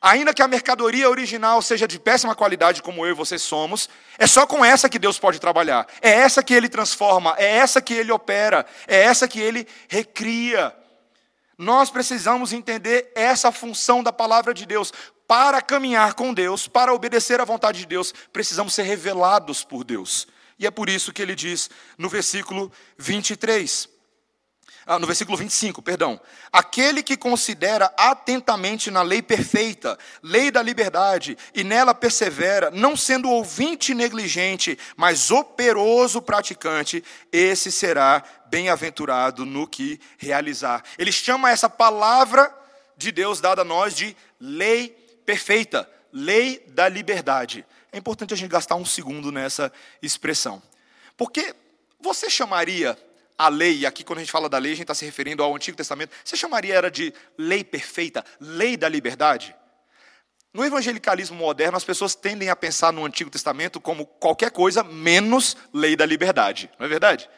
[0.00, 4.26] Ainda que a mercadoria original seja de péssima qualidade, como eu e você somos, é
[4.26, 5.86] só com essa que Deus pode trabalhar.
[6.00, 10.74] É essa que Ele transforma, é essa que Ele opera, é essa que Ele recria.
[11.56, 14.92] Nós precisamos entender essa função da palavra de Deus.
[15.24, 20.26] para caminhar com Deus, para obedecer à vontade de Deus, precisamos ser revelados por Deus.
[20.58, 23.88] E é por isso que ele diz no versículo 23,
[24.86, 26.20] ah, no versículo 25, perdão.
[26.52, 33.30] Aquele que considera atentamente na lei perfeita, lei da liberdade, e nela persevera, não sendo
[33.30, 40.82] ouvinte negligente, mas operoso praticante, esse será bem-aventurado no que realizar.
[40.98, 42.52] Ele chama essa palavra
[42.96, 44.88] de Deus dada a nós de lei
[45.24, 47.64] perfeita, lei da liberdade.
[47.92, 50.62] É importante a gente gastar um segundo nessa expressão.
[51.16, 51.54] Porque
[52.00, 52.98] você chamaria
[53.42, 55.54] a lei, aqui quando a gente fala da lei, a gente está se referindo ao
[55.54, 59.54] Antigo Testamento, você chamaria era de lei perfeita, lei da liberdade?
[60.54, 65.56] No evangelicalismo moderno, as pessoas tendem a pensar no Antigo Testamento como qualquer coisa menos
[65.74, 67.28] lei da liberdade, não é verdade?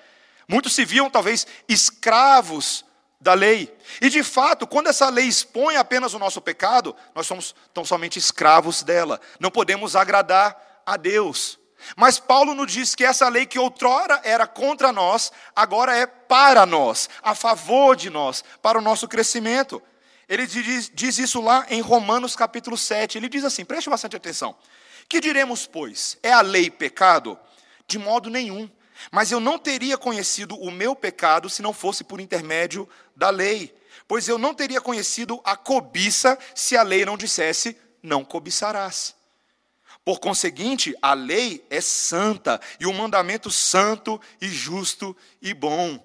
[0.46, 2.84] Muitos se viam talvez escravos
[3.18, 3.74] da lei.
[3.98, 8.18] E de fato, quando essa lei expõe apenas o nosso pecado, nós somos tão somente
[8.18, 9.18] escravos dela.
[9.40, 11.58] Não podemos agradar a Deus.
[11.96, 16.64] Mas Paulo nos diz que essa lei que outrora era contra nós, agora é para
[16.64, 19.82] nós, a favor de nós, para o nosso crescimento.
[20.28, 23.18] Ele diz, diz isso lá em Romanos capítulo 7.
[23.18, 24.56] Ele diz assim: preste bastante atenção.
[25.08, 26.18] Que diremos, pois?
[26.22, 27.38] É a lei pecado?
[27.86, 28.70] De modo nenhum.
[29.10, 33.74] Mas eu não teria conhecido o meu pecado se não fosse por intermédio da lei.
[34.08, 39.14] Pois eu não teria conhecido a cobiça se a lei não dissesse: não cobiçarás.
[40.04, 45.98] Por conseguinte, a lei é santa e o mandamento santo e justo e bom.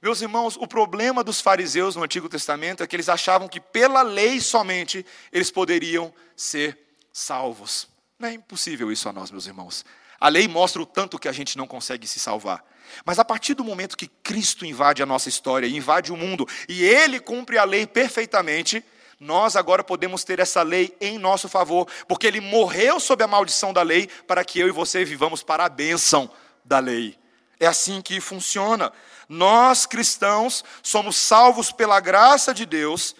[0.00, 4.02] Meus irmãos, o problema dos fariseus no Antigo Testamento é que eles achavam que pela
[4.02, 6.78] lei somente eles poderiam ser
[7.12, 7.88] salvos.
[8.18, 9.84] Não é impossível isso a nós, meus irmãos.
[10.20, 12.64] A lei mostra o tanto que a gente não consegue se salvar.
[13.04, 16.84] Mas a partir do momento que Cristo invade a nossa história, invade o mundo, e
[16.84, 18.84] Ele cumpre a lei perfeitamente,
[19.22, 23.72] nós agora podemos ter essa lei em nosso favor, porque ele morreu sob a maldição
[23.72, 26.28] da lei para que eu e você vivamos para a bênção
[26.64, 27.16] da lei.
[27.60, 28.92] É assim que funciona.
[29.28, 33.14] Nós cristãos somos salvos pela graça de Deus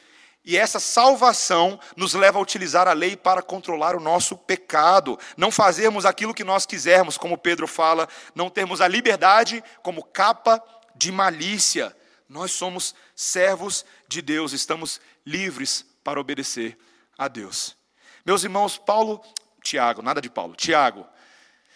[0.45, 5.53] e essa salvação nos leva a utilizar a lei para controlar o nosso pecado, não
[5.53, 10.61] fazermos aquilo que nós quisermos, como Pedro fala, não termos a liberdade como capa
[10.97, 11.97] de malícia.
[12.29, 16.79] Nós somos servos de Deus, estamos livres para obedecer
[17.17, 17.77] a Deus.
[18.25, 19.21] Meus irmãos, Paulo,
[19.63, 21.07] Tiago, nada de Paulo, Tiago.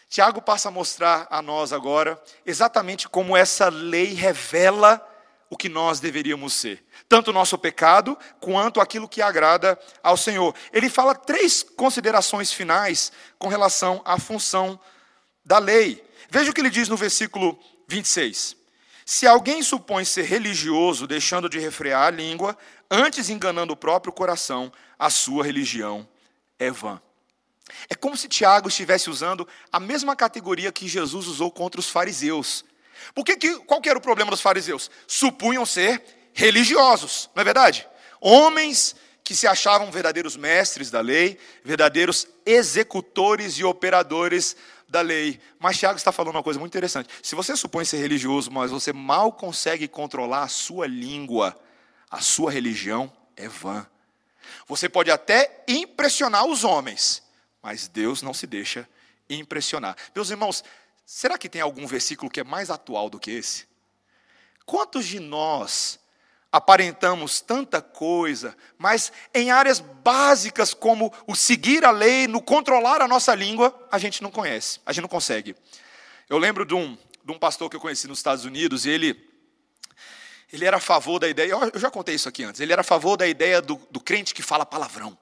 [0.09, 5.05] Tiago passa a mostrar a nós agora exatamente como essa lei revela
[5.49, 10.55] o que nós deveríamos ser, tanto o nosso pecado quanto aquilo que agrada ao Senhor.
[10.73, 14.79] Ele fala três considerações finais com relação à função
[15.45, 16.05] da lei.
[16.29, 18.57] Veja o que ele diz no versículo 26.
[19.09, 22.59] Se alguém supõe ser religioso, deixando de refrear a língua,
[22.91, 26.07] antes enganando o próprio coração, a sua religião
[26.59, 27.01] é vã.
[27.89, 32.65] É como se Tiago estivesse usando a mesma categoria que Jesus usou contra os fariseus.
[33.15, 34.91] Porque que, qual que era o problema dos fariseus?
[35.07, 36.03] Supunham ser
[36.35, 37.87] religiosos, não é verdade?
[38.21, 44.57] Homens que se achavam verdadeiros mestres da lei, verdadeiros executores e operadores
[44.89, 45.41] da lei.
[45.59, 47.09] Mas Tiago está falando uma coisa muito interessante.
[47.23, 51.59] Se você supõe ser religioso, mas você mal consegue controlar a sua língua,
[52.11, 53.87] a sua religião é vã.
[54.67, 57.23] Você pode até impressionar os homens,
[57.63, 58.89] mas Deus não se deixa
[59.29, 59.97] impressionar.
[60.15, 60.63] Meus irmãos,
[61.05, 63.67] será que tem algum versículo que é mais atual do que esse?
[64.65, 65.99] Quantos de nós
[66.57, 73.09] aparentamos tanta coisa, mas em áreas básicas como o seguir a lei, no controlar a
[73.09, 75.55] nossa língua, a gente não conhece, a gente não consegue.
[76.31, 79.29] Eu lembro de um, de um pastor que eu conheci nos Estados Unidos, e ele,
[80.51, 82.85] ele era a favor da ideia, eu já contei isso aqui antes, ele era a
[82.85, 85.17] favor da ideia do, do crente que fala palavrão.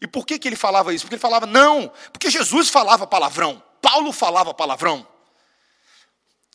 [0.00, 1.04] E por que, que ele falava isso?
[1.04, 5.06] Porque ele falava, não, porque Jesus falava palavrão, Paulo falava palavrão.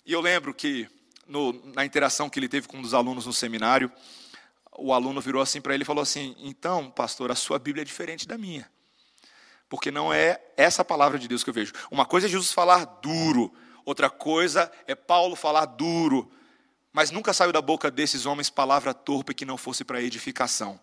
[0.03, 0.89] E eu lembro que
[1.27, 3.91] no, na interação que ele teve com um dos alunos no seminário,
[4.77, 7.85] o aluno virou assim para ele e falou assim: Então, pastor, a sua Bíblia é
[7.85, 8.69] diferente da minha.
[9.67, 11.73] Porque não é essa palavra de Deus que eu vejo.
[11.89, 13.51] Uma coisa é Jesus falar duro,
[13.83, 16.31] outra coisa é Paulo falar duro.
[16.93, 20.79] Mas nunca saiu da boca desses homens palavra torpe que não fosse para edificação.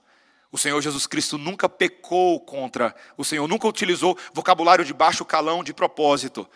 [0.51, 5.65] O Senhor Jesus Cristo nunca pecou contra, o Senhor nunca utilizou vocabulário de baixo calão
[5.65, 6.47] de propósito.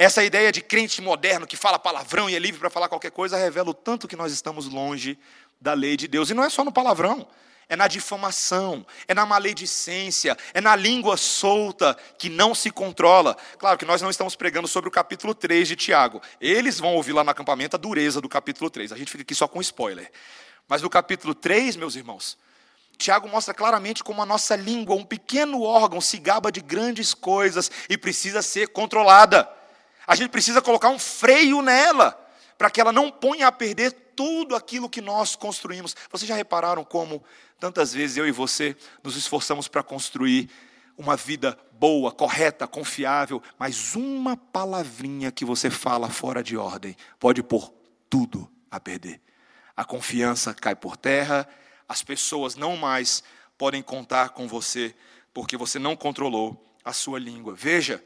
[0.00, 3.36] Essa ideia de crente moderno que fala palavrão e é livre para falar qualquer coisa
[3.36, 5.18] revela o tanto que nós estamos longe
[5.60, 6.30] da lei de Deus.
[6.30, 7.28] E não é só no palavrão,
[7.68, 13.36] é na difamação, é na maledicência, é na língua solta que não se controla.
[13.58, 16.22] Claro que nós não estamos pregando sobre o capítulo 3 de Tiago.
[16.40, 18.92] Eles vão ouvir lá no acampamento a dureza do capítulo 3.
[18.92, 20.10] A gente fica aqui só com spoiler.
[20.66, 22.38] Mas no capítulo 3, meus irmãos,
[22.96, 27.70] Tiago mostra claramente como a nossa língua, um pequeno órgão, se gaba de grandes coisas
[27.86, 29.59] e precisa ser controlada.
[30.10, 32.20] A gente precisa colocar um freio nela,
[32.58, 35.94] para que ela não ponha a perder tudo aquilo que nós construímos.
[36.10, 37.22] Vocês já repararam como
[37.60, 40.50] tantas vezes eu e você nos esforçamos para construir
[40.98, 47.40] uma vida boa, correta, confiável, mas uma palavrinha que você fala fora de ordem pode
[47.40, 47.72] pôr
[48.10, 49.20] tudo a perder.
[49.76, 51.48] A confiança cai por terra,
[51.88, 53.22] as pessoas não mais
[53.56, 54.92] podem contar com você
[55.32, 57.54] porque você não controlou a sua língua.
[57.54, 58.02] Veja,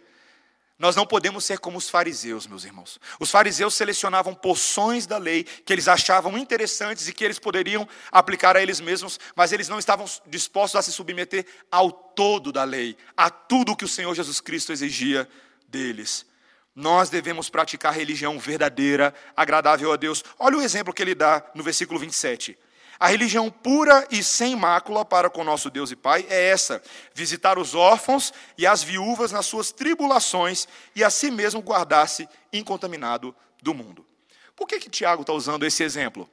[0.79, 2.99] nós não podemos ser como os fariseus, meus irmãos.
[3.21, 8.57] Os fariseus selecionavam porções da lei que eles achavam interessantes e que eles poderiam aplicar
[8.57, 12.97] a eles mesmos, mas eles não estavam dispostos a se submeter ao todo da lei,
[13.17, 15.29] a tudo que o Senhor Jesus Cristo exigia
[15.69, 16.27] deles.
[16.75, 20.25] Nós devemos praticar religião verdadeira, agradável a Deus.
[20.37, 22.59] Olha o exemplo que ele dá no versículo 27.
[22.99, 26.83] A religião pura e sem mácula para com nosso Deus e Pai é essa:
[27.15, 33.35] visitar os órfãos e as viúvas nas suas tribulações e a si mesmo guardar-se incontaminado
[33.63, 34.07] do mundo.
[34.55, 36.29] Por que, que Tiago está usando esse exemplo?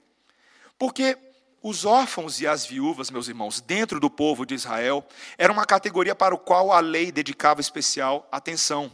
[0.77, 1.17] Porque
[1.63, 5.05] os órfãos e as viúvas, meus irmãos, dentro do povo de Israel,
[5.37, 8.91] era uma categoria para o qual a lei dedicava especial atenção.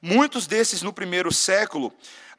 [0.00, 1.92] Muitos desses, no primeiro século,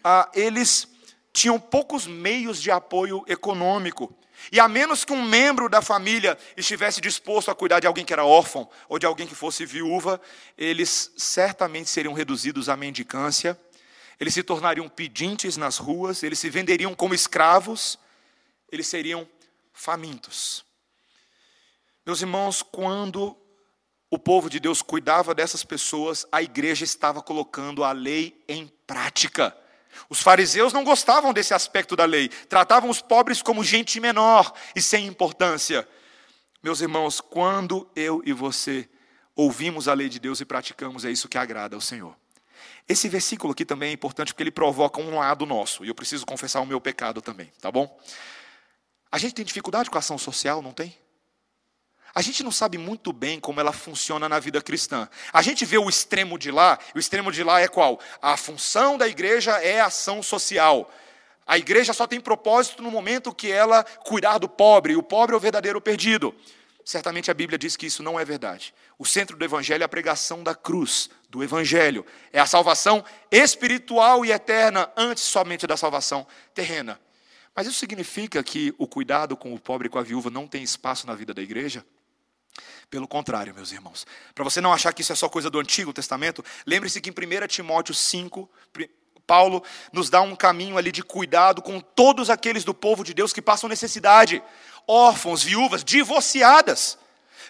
[0.03, 0.87] ah, eles
[1.31, 4.15] tinham poucos meios de apoio econômico.
[4.51, 8.13] E a menos que um membro da família estivesse disposto a cuidar de alguém que
[8.13, 10.19] era órfão ou de alguém que fosse viúva,
[10.57, 13.59] eles certamente seriam reduzidos à mendicância,
[14.19, 17.97] eles se tornariam pedintes nas ruas, eles se venderiam como escravos,
[18.71, 19.27] eles seriam
[19.73, 20.65] famintos.
[22.05, 23.37] Meus irmãos, quando
[24.09, 29.57] o povo de Deus cuidava dessas pessoas, a igreja estava colocando a lei em prática.
[30.09, 34.81] Os fariseus não gostavam desse aspecto da lei, tratavam os pobres como gente menor e
[34.81, 35.87] sem importância.
[36.61, 38.89] Meus irmãos, quando eu e você
[39.35, 42.15] ouvimos a lei de Deus e praticamos, é isso que agrada ao Senhor.
[42.87, 46.25] Esse versículo aqui também é importante porque ele provoca um lado nosso, e eu preciso
[46.25, 47.99] confessar o meu pecado também, tá bom?
[49.11, 50.95] A gente tem dificuldade com a ação social, não tem?
[52.15, 55.09] A gente não sabe muito bem como ela funciona na vida cristã.
[55.31, 57.99] A gente vê o extremo de lá, o extremo de lá é qual?
[58.21, 60.91] A função da igreja é ação social.
[61.45, 65.33] A igreja só tem propósito no momento que ela cuidar do pobre, e o pobre
[65.33, 66.35] é o verdadeiro perdido.
[66.85, 68.75] Certamente a Bíblia diz que isso não é verdade.
[68.99, 72.05] O centro do Evangelho é a pregação da cruz, do Evangelho.
[72.31, 76.99] É a salvação espiritual e eterna, antes somente da salvação terrena.
[77.55, 80.61] Mas isso significa que o cuidado com o pobre e com a viúva não tem
[80.61, 81.85] espaço na vida da igreja?
[82.93, 84.05] Pelo contrário, meus irmãos.
[84.35, 87.43] Para você não achar que isso é só coisa do Antigo Testamento, lembre-se que em
[87.43, 88.47] 1 Timóteo 5,
[89.25, 93.33] Paulo nos dá um caminho ali de cuidado com todos aqueles do povo de Deus
[93.33, 94.43] que passam necessidade,
[94.87, 96.95] órfãos, viúvas, divorciadas.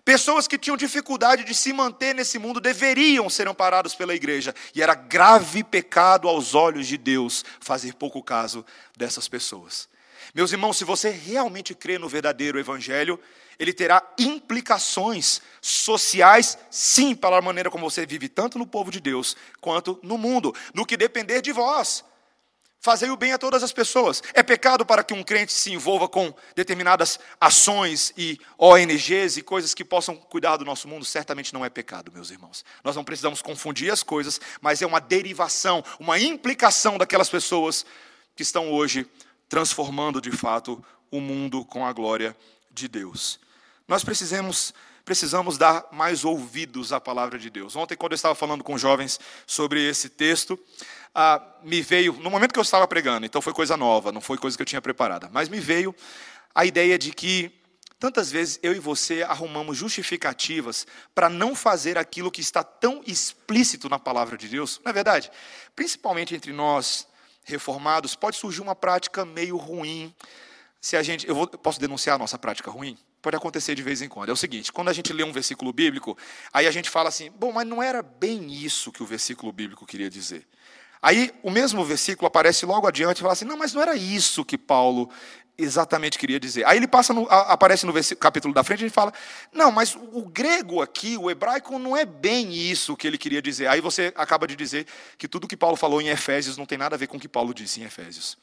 [0.06, 4.56] Pessoas que tinham dificuldade de se manter nesse mundo deveriam ser amparados pela igreja.
[4.74, 9.90] E era grave pecado aos olhos de Deus fazer pouco caso dessas pessoas.
[10.34, 13.20] Meus irmãos, se você realmente crê no verdadeiro evangelho,
[13.60, 19.36] ele terá implicações sociais, sim, pela maneira como você vive, tanto no povo de Deus
[19.62, 22.04] quanto no mundo, no que depender de vós.
[22.84, 24.22] Fazei o bem a todas as pessoas.
[24.34, 29.74] É pecado para que um crente se envolva com determinadas ações e ONGs e coisas
[29.74, 31.06] que possam cuidar do nosso mundo?
[31.06, 32.66] Certamente não é pecado, meus irmãos.
[32.84, 37.86] Nós não precisamos confundir as coisas, mas é uma derivação, uma implicação daquelas pessoas
[38.36, 39.10] que estão hoje
[39.48, 42.36] transformando de fato o mundo com a glória
[42.74, 43.40] de Deus.
[43.88, 44.74] Nós precisamos,
[45.06, 47.76] precisamos dar mais ouvidos à palavra de Deus.
[47.76, 50.60] Ontem, quando eu estava falando com jovens sobre esse texto,
[51.14, 54.38] ah, me veio, no momento que eu estava pregando, então foi coisa nova, não foi
[54.38, 55.96] coisa que eu tinha preparada, mas me veio
[56.56, 57.52] a ideia de que
[58.00, 63.88] tantas vezes eu e você arrumamos justificativas para não fazer aquilo que está tão explícito
[63.88, 65.32] na palavra de Deus, não é verdade?
[65.76, 67.08] Principalmente entre nós
[67.46, 70.14] reformados, pode surgir uma prática meio ruim
[70.84, 72.98] se a gente, eu, vou, posso denunciar a nossa prática ruim?
[73.22, 74.28] Pode acontecer de vez em quando.
[74.28, 76.18] É o seguinte: quando a gente lê um versículo bíblico,
[76.52, 79.86] aí a gente fala assim, bom, mas não era bem isso que o versículo bíblico
[79.86, 80.46] queria dizer.
[81.02, 84.44] Aí o mesmo versículo aparece logo adiante e fala assim, não, mas não era isso
[84.44, 85.10] que Paulo
[85.58, 86.66] exatamente queria dizer.
[86.66, 89.14] Aí ele passa no, aparece no capítulo da frente e ele fala,
[89.54, 93.68] não, mas o grego aqui, o hebraico, não é bem isso que ele queria dizer.
[93.68, 94.86] Aí você acaba de dizer
[95.18, 97.30] que tudo que Paulo falou em Efésios não tem nada a ver com o que
[97.30, 98.38] Paulo disse em Efésios.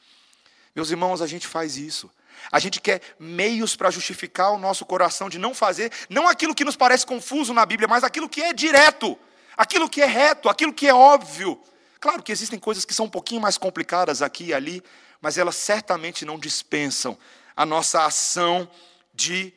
[0.75, 2.09] Meus irmãos, a gente faz isso.
[2.51, 6.63] A gente quer meios para justificar o nosso coração de não fazer, não aquilo que
[6.63, 9.17] nos parece confuso na Bíblia, mas aquilo que é direto,
[9.57, 11.61] aquilo que é reto, aquilo que é óbvio.
[11.99, 14.81] Claro que existem coisas que são um pouquinho mais complicadas aqui e ali,
[15.21, 17.17] mas elas certamente não dispensam
[17.55, 18.69] a nossa ação
[19.13, 19.53] de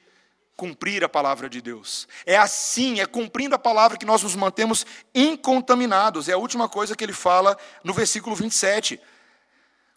[0.57, 2.07] cumprir a palavra de Deus.
[2.25, 6.29] É assim, é cumprindo a palavra que nós nos mantemos incontaminados.
[6.29, 9.01] É a última coisa que ele fala no versículo 27.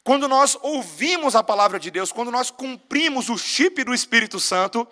[0.08, 4.88] Quando nós ouvimos a palavra de Deus, quando nós cumprimos o chip do Espírito Santo,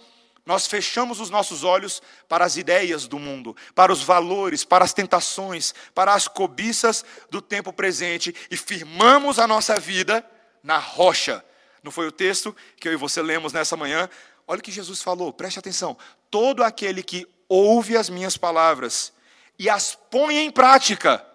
[0.46, 4.92] nós fechamos os nossos olhos para as ideias do mundo, para os valores, para as
[4.92, 10.22] tentações, para as cobiças do tempo presente e firmamos a nossa vida
[10.62, 11.42] na rocha.
[11.82, 14.10] Não foi o texto que eu e você lemos nessa manhã?
[14.46, 15.98] Olha o que Jesus falou, preste atenção.
[16.30, 19.14] Todo aquele que ouve as minhas palavras
[19.58, 21.26] e as põe em prática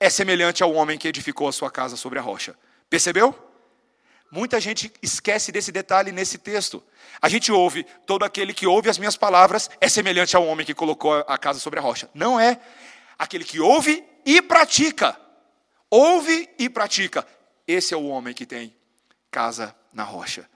[0.00, 2.56] é semelhante ao homem que edificou a sua casa sobre a rocha.
[2.88, 3.48] Percebeu?
[4.30, 6.82] Muita gente esquece desse detalhe nesse texto.
[7.20, 10.74] A gente ouve, todo aquele que ouve as minhas palavras é semelhante ao homem que
[10.74, 12.10] colocou a casa sobre a rocha.
[12.12, 12.60] Não é.
[13.18, 15.18] Aquele que ouve e pratica.
[15.90, 17.26] Ouve e pratica.
[17.66, 18.76] Esse é o homem que tem
[19.30, 20.48] casa na rocha.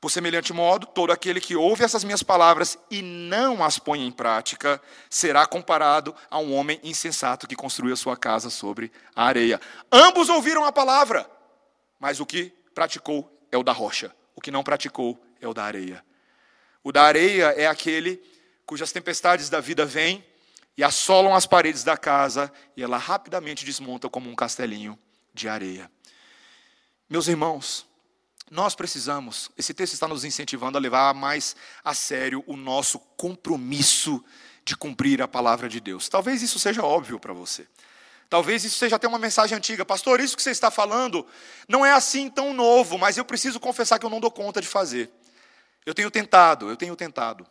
[0.00, 4.10] Por semelhante modo, todo aquele que ouve essas minhas palavras e não as põe em
[4.10, 9.60] prática será comparado a um homem insensato que construiu a sua casa sobre a areia.
[9.92, 11.28] Ambos ouviram a palavra,
[12.00, 15.64] mas o que praticou é o da rocha, o que não praticou é o da
[15.64, 16.04] areia.
[16.82, 18.20] O da areia é aquele
[18.64, 20.24] cujas tempestades da vida vêm
[20.76, 24.98] e assolam as paredes da casa e ela rapidamente desmonta como um castelinho
[25.34, 25.90] de areia.
[27.08, 27.86] Meus irmãos,
[28.50, 34.24] nós precisamos, esse texto está nos incentivando a levar mais a sério o nosso compromisso
[34.64, 36.08] de cumprir a palavra de Deus.
[36.08, 37.66] Talvez isso seja óbvio para você.
[38.30, 39.84] Talvez isso seja até uma mensagem antiga.
[39.84, 41.26] Pastor, isso que você está falando
[41.68, 44.68] não é assim tão novo, mas eu preciso confessar que eu não dou conta de
[44.68, 45.10] fazer.
[45.84, 47.44] Eu tenho tentado, eu tenho tentado.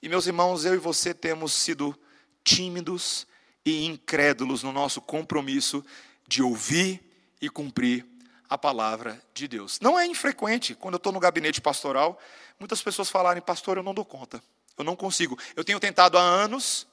[0.00, 1.98] E meus irmãos, eu e você temos sido
[2.44, 3.26] tímidos
[3.64, 5.84] e incrédulos no nosso compromisso
[6.28, 7.02] de ouvir
[7.40, 8.06] e cumprir
[8.48, 9.80] a palavra de Deus.
[9.80, 12.16] Não é infrequente, quando eu estou no gabinete pastoral,
[12.60, 14.40] muitas pessoas falarem, pastor, eu não dou conta,
[14.78, 15.36] eu não consigo.
[15.56, 16.86] Eu tenho tentado há anos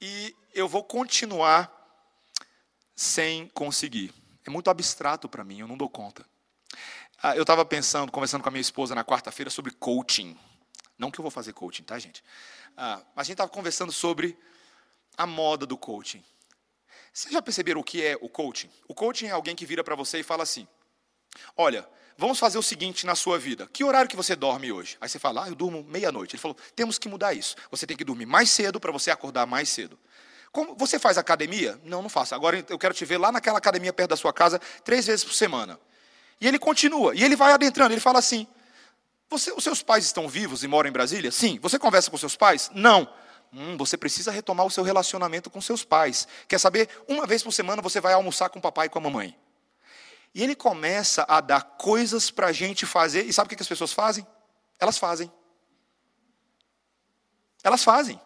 [0.00, 1.75] e eu vou continuar
[2.96, 4.12] sem conseguir.
[4.44, 6.24] É muito abstrato para mim, eu não dou conta.
[7.22, 10.36] Ah, eu estava pensando, conversando com a minha esposa na quarta-feira sobre coaching.
[10.98, 12.24] Não que eu vou fazer coaching, tá, gente?
[12.76, 14.38] Ah, mas a gente estava conversando sobre
[15.16, 16.24] a moda do coaching.
[17.12, 18.70] Vocês já perceberam o que é o coaching?
[18.88, 20.66] O coaching é alguém que vira para você e fala assim:
[21.56, 23.68] Olha, vamos fazer o seguinte na sua vida.
[23.72, 24.96] Que horário que você dorme hoje?
[25.00, 26.34] Aí você fala, ah, eu durmo meia-noite.
[26.34, 27.56] Ele falou, temos que mudar isso.
[27.70, 29.98] Você tem que dormir mais cedo para você acordar mais cedo.
[30.56, 31.78] Como, você faz academia?
[31.84, 32.34] Não, não faço.
[32.34, 35.34] Agora eu quero te ver lá naquela academia perto da sua casa, três vezes por
[35.34, 35.78] semana.
[36.40, 38.46] E ele continua, e ele vai adentrando, ele fala assim:
[39.28, 41.30] você, os seus pais estão vivos e moram em Brasília?
[41.30, 41.58] Sim.
[41.60, 42.70] Você conversa com seus pais?
[42.74, 43.06] Não.
[43.52, 46.26] Hum, você precisa retomar o seu relacionamento com seus pais.
[46.48, 46.88] Quer saber?
[47.06, 49.38] Uma vez por semana você vai almoçar com o papai e com a mamãe.
[50.34, 53.26] E ele começa a dar coisas para a gente fazer.
[53.26, 54.26] E sabe o que as pessoas fazem?
[54.80, 55.30] Elas fazem.
[57.62, 58.18] Elas fazem.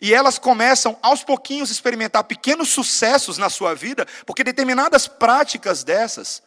[0.00, 5.84] E elas começam aos pouquinhos a experimentar pequenos sucessos na sua vida, porque determinadas práticas
[5.84, 6.42] dessas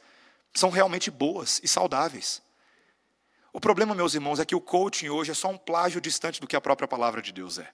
[0.54, 2.42] são realmente boas e saudáveis.
[3.54, 6.48] O problema, meus irmãos, é que o coaching hoje é só um plágio distante do
[6.48, 7.70] que a própria palavra de Deus é.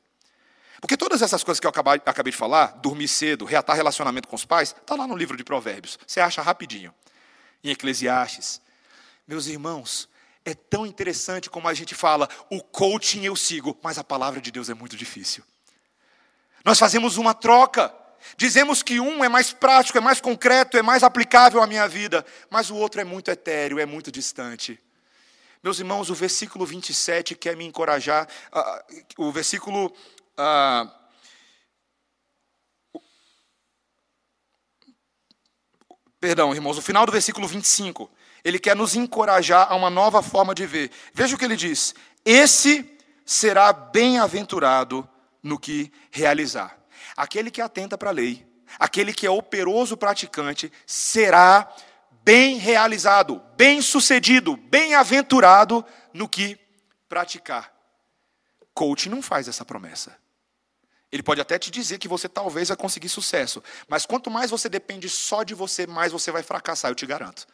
[0.79, 4.45] Porque todas essas coisas que eu acabei de falar, dormir cedo, reatar relacionamento com os
[4.45, 5.97] pais, está lá no livro de Provérbios.
[6.05, 6.93] Você acha rapidinho.
[7.63, 8.61] Em Eclesiastes.
[9.25, 10.09] Meus irmãos,
[10.43, 14.51] é tão interessante como a gente fala, o coaching eu sigo, mas a palavra de
[14.51, 15.43] Deus é muito difícil.
[16.63, 17.93] Nós fazemos uma troca.
[18.37, 22.25] Dizemos que um é mais prático, é mais concreto, é mais aplicável à minha vida,
[22.49, 24.79] mas o outro é muito etéreo, é muito distante.
[25.61, 29.93] Meus irmãos, o versículo 27 quer me encorajar, uh, o versículo
[30.37, 30.89] ah,
[36.19, 38.09] perdão, irmãos, o final do versículo 25,
[38.43, 40.89] ele quer nos encorajar a uma nova forma de ver.
[41.13, 41.93] Veja o que ele diz:
[42.23, 45.07] Esse será bem-aventurado
[45.43, 46.79] no que realizar.
[47.15, 48.47] Aquele que atenta para a lei,
[48.79, 51.69] aquele que é operoso praticante, será
[52.23, 56.57] bem realizado, bem sucedido, bem-aventurado no que
[57.09, 57.73] praticar.
[58.73, 60.17] Coach não faz essa promessa.
[61.11, 64.67] Ele pode até te dizer que você talvez vai conseguir sucesso, mas quanto mais você
[64.67, 67.45] depende só de você, mais você vai fracassar, eu te garanto.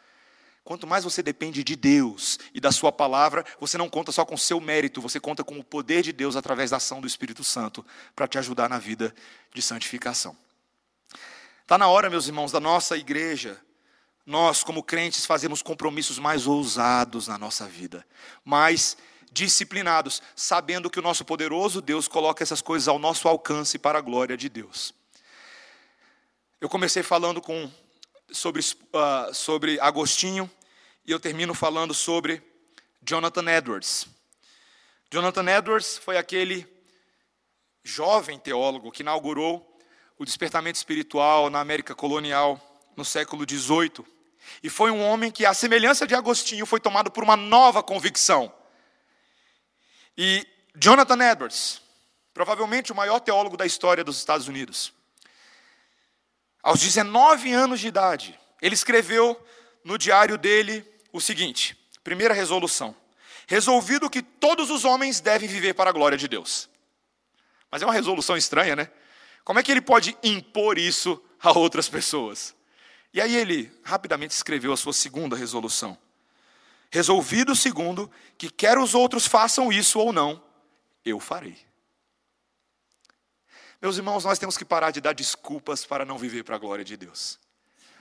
[0.70, 4.36] Quanto mais você depende de Deus e da Sua palavra, você não conta só com
[4.36, 7.84] seu mérito, você conta com o poder de Deus através da ação do Espírito Santo
[8.14, 9.12] para te ajudar na vida
[9.52, 10.36] de santificação.
[11.62, 13.60] Está na hora, meus irmãos, da nossa igreja,
[14.24, 18.06] nós, como crentes, fazemos compromissos mais ousados na nossa vida,
[18.44, 18.96] mais
[19.32, 24.02] disciplinados, sabendo que o nosso poderoso Deus coloca essas coisas ao nosso alcance para a
[24.02, 24.94] glória de Deus.
[26.60, 27.68] Eu comecei falando com,
[28.30, 30.48] sobre, uh, sobre Agostinho
[31.10, 32.40] e eu termino falando sobre
[33.02, 34.06] Jonathan Edwards.
[35.10, 36.64] Jonathan Edwards foi aquele
[37.82, 39.76] jovem teólogo que inaugurou
[40.16, 42.60] o despertamento espiritual na América colonial
[42.96, 44.06] no século XVIII.
[44.62, 48.54] E foi um homem que, à semelhança de Agostinho, foi tomado por uma nova convicção.
[50.16, 50.46] E
[50.76, 51.82] Jonathan Edwards,
[52.32, 54.92] provavelmente o maior teólogo da história dos Estados Unidos,
[56.62, 59.36] aos 19 anos de idade, ele escreveu
[59.82, 62.94] no diário dele o seguinte: primeira resolução.
[63.46, 66.68] Resolvido que todos os homens devem viver para a glória de Deus.
[67.70, 68.90] Mas é uma resolução estranha, né?
[69.44, 72.54] Como é que ele pode impor isso a outras pessoas?
[73.12, 75.98] E aí ele rapidamente escreveu a sua segunda resolução.
[76.90, 80.42] Resolvido, segundo, que quer os outros façam isso ou não,
[81.04, 81.58] eu farei.
[83.80, 86.84] Meus irmãos, nós temos que parar de dar desculpas para não viver para a glória
[86.84, 87.38] de Deus.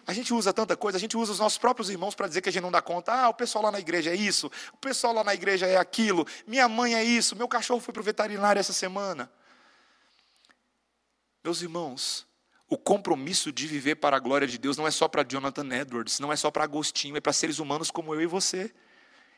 [0.06, 2.50] A gente usa tanta coisa, a gente usa os nossos próprios irmãos para dizer que
[2.50, 3.14] a gente não dá conta.
[3.14, 6.26] Ah, o pessoal lá na igreja é isso, o pessoal lá na igreja é aquilo,
[6.48, 9.32] minha mãe é isso, meu cachorro foi para o veterinário essa semana.
[11.44, 12.28] Meus irmãos,
[12.70, 16.20] o compromisso de viver para a glória de Deus não é só para Jonathan Edwards,
[16.20, 18.72] não é só para Agostinho, é para seres humanos como eu e você.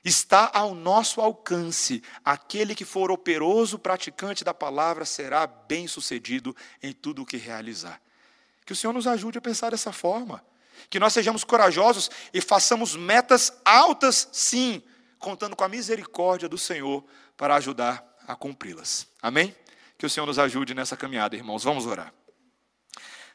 [0.03, 2.03] Está ao nosso alcance.
[2.26, 8.01] Aquele que for operoso praticante da palavra será bem-sucedido em tudo o que realizar.
[8.66, 10.43] Que o Senhor nos ajude a pensar dessa forma.
[10.89, 14.82] Que nós sejamos corajosos e façamos metas altas, sim,
[15.19, 17.05] contando com a misericórdia do Senhor
[17.38, 19.07] para ajudar a cumpri-las.
[19.21, 19.55] Amém?
[19.97, 21.63] Que o Senhor nos ajude nessa caminhada, irmãos.
[21.63, 22.13] Vamos orar.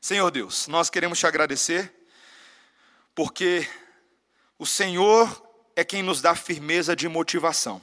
[0.01, 1.93] Senhor Deus, nós queremos te agradecer,
[3.15, 3.69] porque
[4.59, 5.45] o Senhor
[5.75, 7.81] é quem nos dá firmeza de motivação.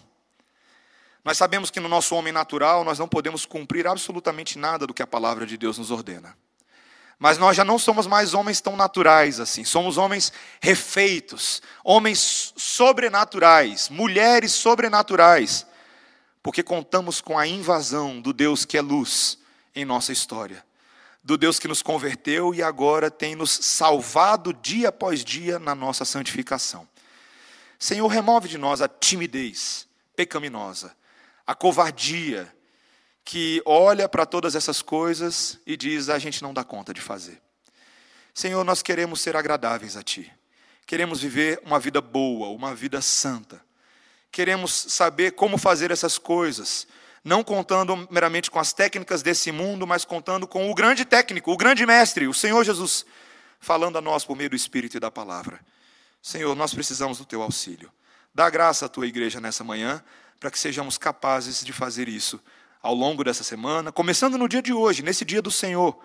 [1.24, 5.01] Nós sabemos que no nosso homem natural nós não podemos cumprir absolutamente nada do que
[5.01, 6.38] a palavra de Deus nos ordena.
[7.20, 13.89] Mas nós já não somos mais homens tão naturais assim, somos homens refeitos, homens sobrenaturais,
[13.89, 15.66] mulheres sobrenaturais,
[16.41, 19.38] porque contamos com a invasão do Deus que é luz
[19.74, 20.66] em nossa história,
[21.24, 26.03] do Deus que nos converteu e agora tem nos salvado dia após dia na nossa
[26.03, 26.88] santificação.
[27.80, 30.95] Senhor, remove de nós a timidez pecaminosa,
[31.45, 32.53] a covardia
[33.24, 37.41] que olha para todas essas coisas e diz: a gente não dá conta de fazer.
[38.34, 40.32] Senhor, nós queremos ser agradáveis a Ti,
[40.86, 43.63] queremos viver uma vida boa, uma vida santa,
[44.32, 46.88] queremos saber como fazer essas coisas,
[47.24, 51.57] não contando meramente com as técnicas desse mundo, mas contando com o grande técnico, o
[51.57, 53.05] grande mestre, o Senhor Jesus,
[53.59, 55.59] falando a nós por meio do Espírito e da palavra.
[56.21, 57.91] Senhor, nós precisamos do teu auxílio.
[58.34, 60.03] Dá graça à tua igreja nessa manhã,
[60.39, 62.41] para que sejamos capazes de fazer isso
[62.84, 65.97] ao longo dessa semana, começando no dia de hoje, nesse dia do Senhor,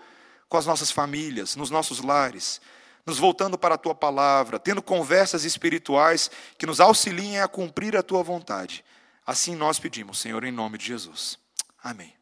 [0.49, 2.61] com as nossas famílias, nos nossos lares,
[3.05, 8.03] nos voltando para a tua palavra, tendo conversas espirituais que nos auxiliem a cumprir a
[8.03, 8.85] tua vontade.
[9.27, 11.37] Assim nós pedimos, Senhor, em nome de Jesus.
[11.83, 12.15] Amém.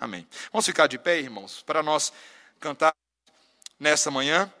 [0.00, 0.26] Amém.
[0.50, 2.12] Vamos ficar de pé, irmãos, para nós
[2.58, 2.92] cantar
[3.78, 4.52] nessa manhã.